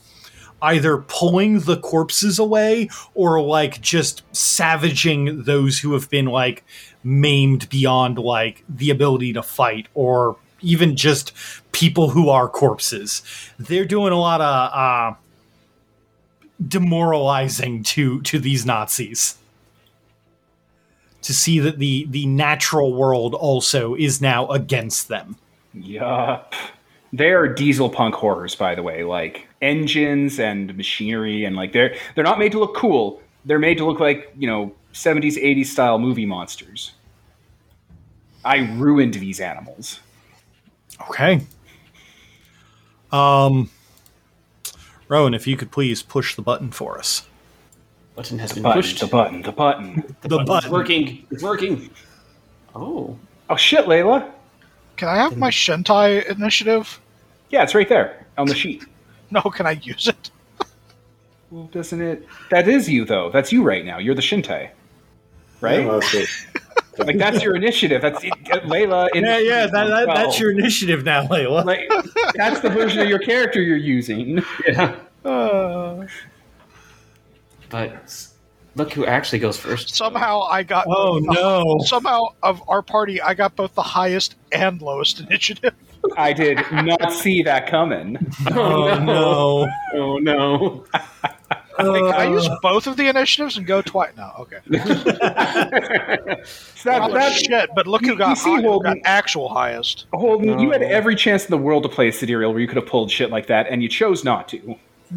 [0.62, 6.64] either pulling the corpses away or like just savaging those who have been like
[7.04, 11.32] maimed beyond like the ability to fight or even just
[11.72, 13.22] people who are corpses.
[13.58, 15.16] They're doing a lot of uh
[16.66, 19.36] demoralizing to to these Nazis.
[21.22, 25.36] To see that the the natural world also is now against them.
[25.72, 26.54] Yup.
[27.12, 29.04] They are diesel punk horrors, by the way.
[29.04, 33.22] Like engines and machinery, and like they're they're not made to look cool.
[33.44, 36.92] They're made to look like you know 70s, 80s style movie monsters.
[38.44, 40.00] I ruined these animals.
[41.08, 41.42] Okay.
[43.10, 43.70] Um
[45.08, 47.26] Rowan, if you could please push the button for us.
[48.14, 49.00] Button has been Button, pushed.
[49.00, 50.14] the button, the button.
[50.22, 50.70] The It's button.
[50.70, 51.26] working.
[51.30, 51.90] It's working.
[52.74, 53.16] Oh.
[53.48, 54.30] Oh shit, Layla.
[54.96, 57.00] Can I have my Shintai initiative?
[57.50, 58.84] Yeah, it's right there on the sheet.
[59.30, 60.30] No, can I use it?
[61.50, 62.28] Well, doesn't it?
[62.50, 63.30] That is you though.
[63.30, 63.96] That's you right now.
[63.96, 64.68] You're the Shintai,
[65.62, 65.86] right?
[66.12, 66.24] Yeah.
[66.98, 68.02] Like that's your initiative.
[68.02, 69.08] That's Layla.
[69.14, 71.64] In Yeah, yeah, that, that, that's your initiative now, Layla.
[71.64, 71.88] Like
[72.34, 74.42] that's the version of your character you're using.
[74.68, 74.96] Yeah.
[75.24, 76.06] Uh,
[77.72, 78.28] But
[78.76, 79.96] look who actually goes first.
[79.96, 80.84] somehow I got.
[80.88, 81.78] Oh the- no.
[81.84, 85.74] Somehow of our party, I got both the highest and lowest initiative.
[86.16, 88.18] I did not see that coming.
[88.52, 89.66] Oh no.
[89.94, 90.84] Oh no.
[91.78, 94.12] Can I use Uh, both of the initiatives and go twice?
[94.16, 94.58] No, okay.
[94.66, 94.74] So
[96.84, 97.70] that, Oh, shit!
[97.74, 100.06] But look who got, you see, high, who got actual highest.
[100.12, 102.76] Holden, you had every chance in the world to play a Sidereal where you could
[102.76, 104.76] have pulled shit like that, and you chose not to.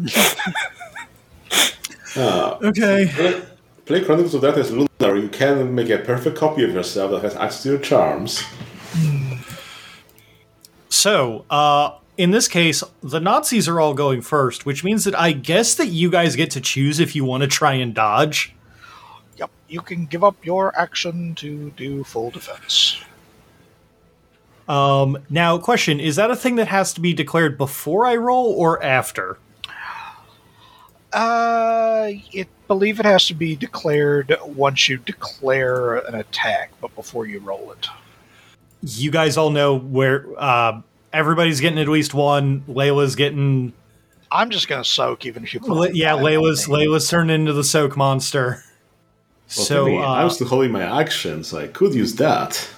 [2.16, 3.10] Uh, okay.
[3.12, 3.42] play,
[3.84, 5.16] play Chronicles of Darkness Lunar.
[5.16, 8.42] You can make a perfect copy of yourself that has access to your charms.
[10.88, 15.32] So, uh, in this case, the Nazis are all going first, which means that I
[15.32, 18.54] guess that you guys get to choose if you want to try and dodge.
[19.36, 22.98] Yep, you can give up your action to do full defense.
[24.68, 28.52] Um, now, question: Is that a thing that has to be declared before I roll
[28.52, 29.38] or after?
[31.16, 37.24] Uh, it believe it has to be declared once you declare an attack, but before
[37.24, 37.88] you roll it.
[38.82, 40.82] You guys all know where uh,
[41.14, 42.60] everybody's getting at least one.
[42.68, 43.72] Layla's getting,
[44.30, 45.60] I'm just gonna soak, even if you.
[45.60, 46.66] put Le- yeah, Layla's.
[46.66, 48.62] Layla's turned into the soak monster.
[49.56, 51.54] Well, so, technically, I uh, was still holding my actions.
[51.54, 52.68] I could use that.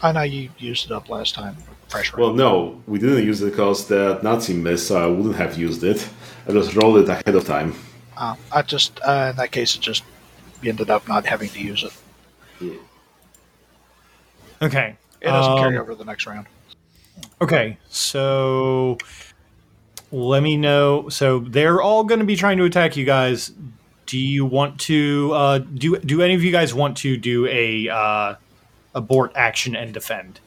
[0.00, 1.56] I know you used it up last time.
[1.88, 5.58] Fresh Well, no, we didn't use it because the Nazi missed, so I wouldn't have
[5.58, 6.08] used it.
[6.48, 7.74] I just rolled it ahead of time.
[8.16, 10.02] Uh, I just uh, in that case, it just
[10.64, 12.72] ended up not having to use it.
[14.62, 16.46] okay, It doesn't carry Um, over the next round.
[17.40, 18.98] Okay, so
[20.12, 21.08] let me know.
[21.08, 23.52] So they're all going to be trying to attack you guys.
[24.06, 25.96] Do you want to uh, do?
[25.98, 28.34] Do any of you guys want to do a uh,
[28.94, 30.40] abort action and defend?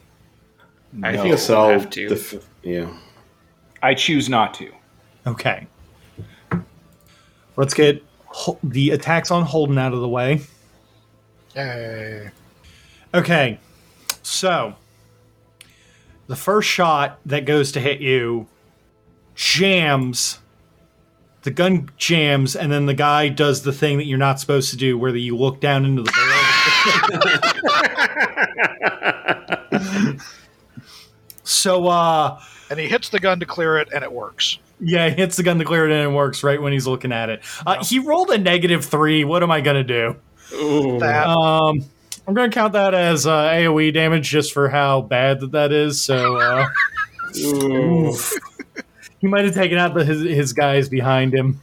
[1.02, 2.08] I I No, think I'll have to.
[2.08, 2.94] def- yeah.
[3.82, 4.70] I choose not to.
[5.26, 5.66] Okay,
[7.56, 8.02] let's get
[8.62, 10.40] the attacks on Holden out of the way.
[11.54, 12.30] Yay.
[13.12, 13.60] Okay,
[14.22, 14.74] so
[16.26, 18.46] the first shot that goes to hit you
[19.34, 20.38] jams.
[21.42, 24.78] The gun jams, and then the guy does the thing that you're not supposed to
[24.78, 26.10] do, where you look down into the
[30.10, 30.18] barrel.
[31.44, 32.40] so, uh,
[32.70, 34.58] And he hits the gun to clear it, and it works.
[34.84, 37.12] Yeah, he hits the gun to clear it, and it works right when he's looking
[37.12, 37.42] at it.
[37.66, 39.24] Uh, he rolled a negative three.
[39.24, 40.16] What am I gonna do?
[40.52, 40.98] Ooh.
[40.98, 41.84] That Um,
[42.26, 45.72] I'm going to count that as uh, AOE damage just for how bad that that
[45.72, 46.02] is.
[46.02, 46.66] So uh,
[47.38, 48.08] Ooh.
[48.08, 48.32] oof.
[49.20, 51.60] he might have taken out the, his his guys behind him.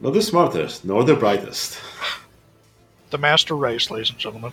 [0.00, 1.80] Not the smartest, nor the brightest.
[3.10, 4.52] the master race, ladies and gentlemen.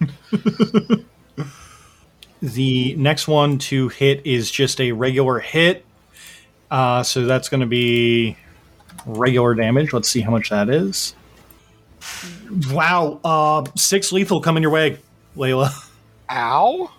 [2.42, 5.84] The next one to hit is just a regular hit.
[6.70, 8.36] Uh, so that's going to be
[9.06, 9.92] regular damage.
[9.92, 11.14] Let's see how much that is.
[12.70, 14.98] Wow, uh, six lethal coming your way,
[15.36, 15.70] Layla.
[16.30, 16.90] Ow.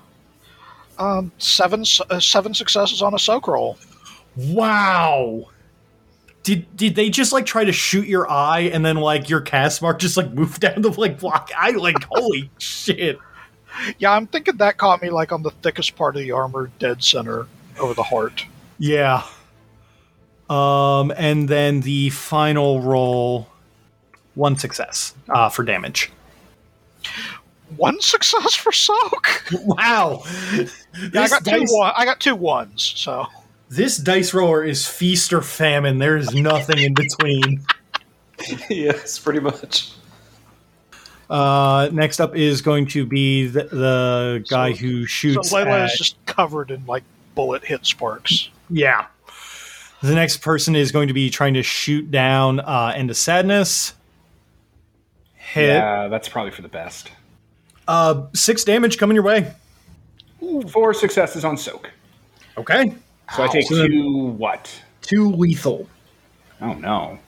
[0.99, 3.77] Um, seven uh, seven successes on a soak roll.
[4.35, 5.47] Wow.
[6.43, 9.81] did did they just like try to shoot your eye and then like your cast
[9.81, 11.49] mark just like moved down to like block?
[11.57, 13.17] I like holy shit.
[13.99, 17.03] Yeah, I'm thinking that caught me like on the thickest part of the armor, dead
[17.03, 17.47] center
[17.79, 18.45] over the heart.
[18.79, 19.23] Yeah.
[20.49, 23.47] Um, and then the final roll,
[24.35, 26.11] one success uh, for damage.
[27.77, 29.43] One success for soak.
[29.63, 30.23] Wow.
[30.53, 31.63] Yeah, I This got two.
[31.67, 32.93] One, I got two ones.
[32.95, 33.27] So
[33.69, 35.97] This dice roller is feast or famine.
[35.99, 37.63] There is nothing in between.
[38.69, 39.93] yes, pretty much.
[41.31, 45.53] Uh, next up is going to be the, the guy So- who so shoots.
[45.53, 47.03] Layla at- is just covered in like
[47.35, 48.49] bullet hit sparks.
[48.69, 49.05] yeah.
[50.03, 53.93] The next person is going to be trying to shoot down uh, into sadness.
[55.35, 55.67] Hit.
[55.69, 57.11] Yeah, that's probably for the best.
[57.87, 59.53] Uh, six damage coming your way.
[60.69, 61.91] Four successes on soak.
[62.57, 62.95] Okay.
[63.35, 64.73] So I take So two what?
[65.01, 65.87] Two lethal.
[66.61, 67.19] Oh no.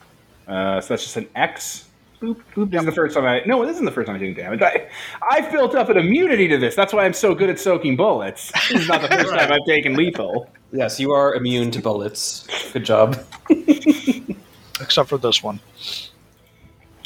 [0.48, 1.88] Uh, so that's just an X.
[2.24, 2.70] Boop, boop.
[2.70, 3.42] This is the first time I.
[3.44, 4.62] No, this isn't the first time I'm taking damage.
[4.62, 4.88] I,
[5.30, 6.74] I've built up an immunity to this.
[6.74, 8.50] That's why I'm so good at soaking bullets.
[8.70, 10.50] This is not the first time I've taken lethal.
[10.72, 12.46] Yes, you are immune to bullets.
[12.72, 13.22] Good job.
[14.80, 15.60] except for this one.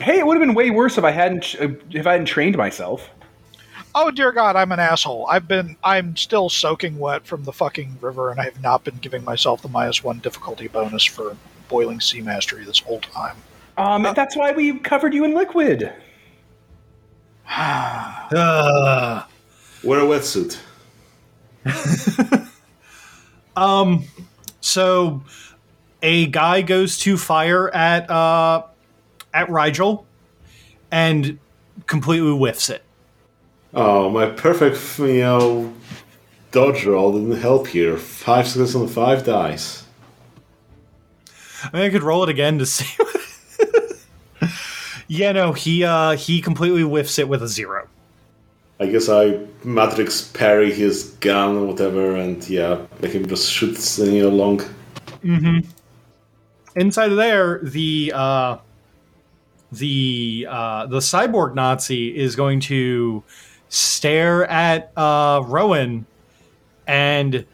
[0.00, 1.56] Hey, it would have been way worse if I hadn't
[1.90, 3.10] if I hadn't trained myself.
[3.94, 5.26] Oh dear God, I'm an asshole.
[5.28, 8.98] I've been, I'm still soaking wet from the fucking river, and I have not been
[8.98, 11.36] giving myself the minus one difficulty bonus for
[11.68, 13.36] boiling sea mastery this whole time.
[13.78, 15.92] Um, that's why we covered you in liquid.
[18.30, 19.22] Uh,
[19.82, 20.58] Wear a wetsuit.
[23.56, 24.04] um,
[24.60, 25.22] so
[26.02, 28.64] a guy goes to fire at uh
[29.32, 30.06] at Rigel
[30.90, 31.38] and
[31.86, 32.82] completely whiffs it.
[33.72, 35.72] Oh, my perfect, you know,
[36.50, 37.96] dodge roll didn't help here.
[37.96, 39.84] Five success on five dice.
[41.62, 42.86] I mean, I could roll it again to see.
[45.08, 47.88] yeah, no, he uh he completely whiffs it with a zero.
[48.80, 53.76] I guess I Matrix parry his gun or whatever, and yeah, make him just shoot
[53.98, 54.62] know, along.
[56.76, 58.58] Inside of there, the uh
[59.72, 63.24] the uh the cyborg Nazi is going to
[63.68, 66.06] stare at uh Rowan
[66.86, 67.44] and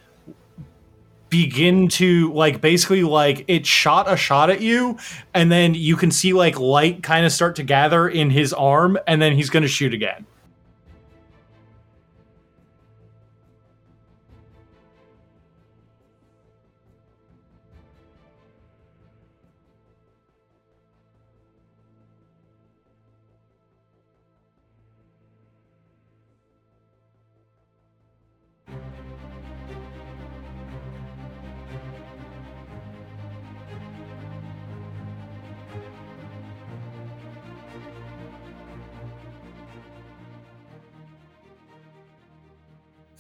[1.35, 4.97] begin to like basically like it shot a shot at you
[5.35, 8.97] and then you can see like light kind of start to gather in his arm
[9.09, 10.25] and then he's going to shoot again.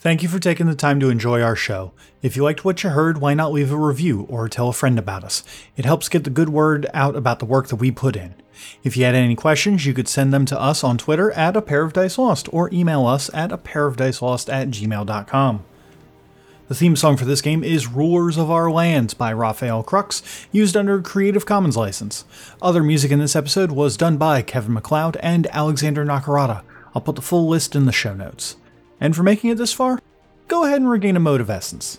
[0.05, 1.92] Thank you for taking the time to enjoy our show.
[2.20, 4.98] If you liked what you heard, why not leave a review or tell a friend
[4.98, 5.42] about us?
[5.78, 8.34] It helps get the good word out about the work that we put in.
[8.82, 11.62] If you had any questions, you could send them to us on Twitter at a
[11.62, 15.64] pair of dice lost or email us at a pair of dice lost at gmail.com.
[16.68, 20.76] The theme song for this game is Rulers of Our Lands by Rafael Krux, used
[20.76, 22.26] under a Creative Commons license.
[22.61, 26.61] Other music in this episode was done by Kevin MacLeod and Alexander Nakarada.
[26.94, 28.57] I'll put the full list in the show notes.
[29.01, 30.01] And for making it this far,
[30.49, 31.99] go ahead and regain a mote of essence.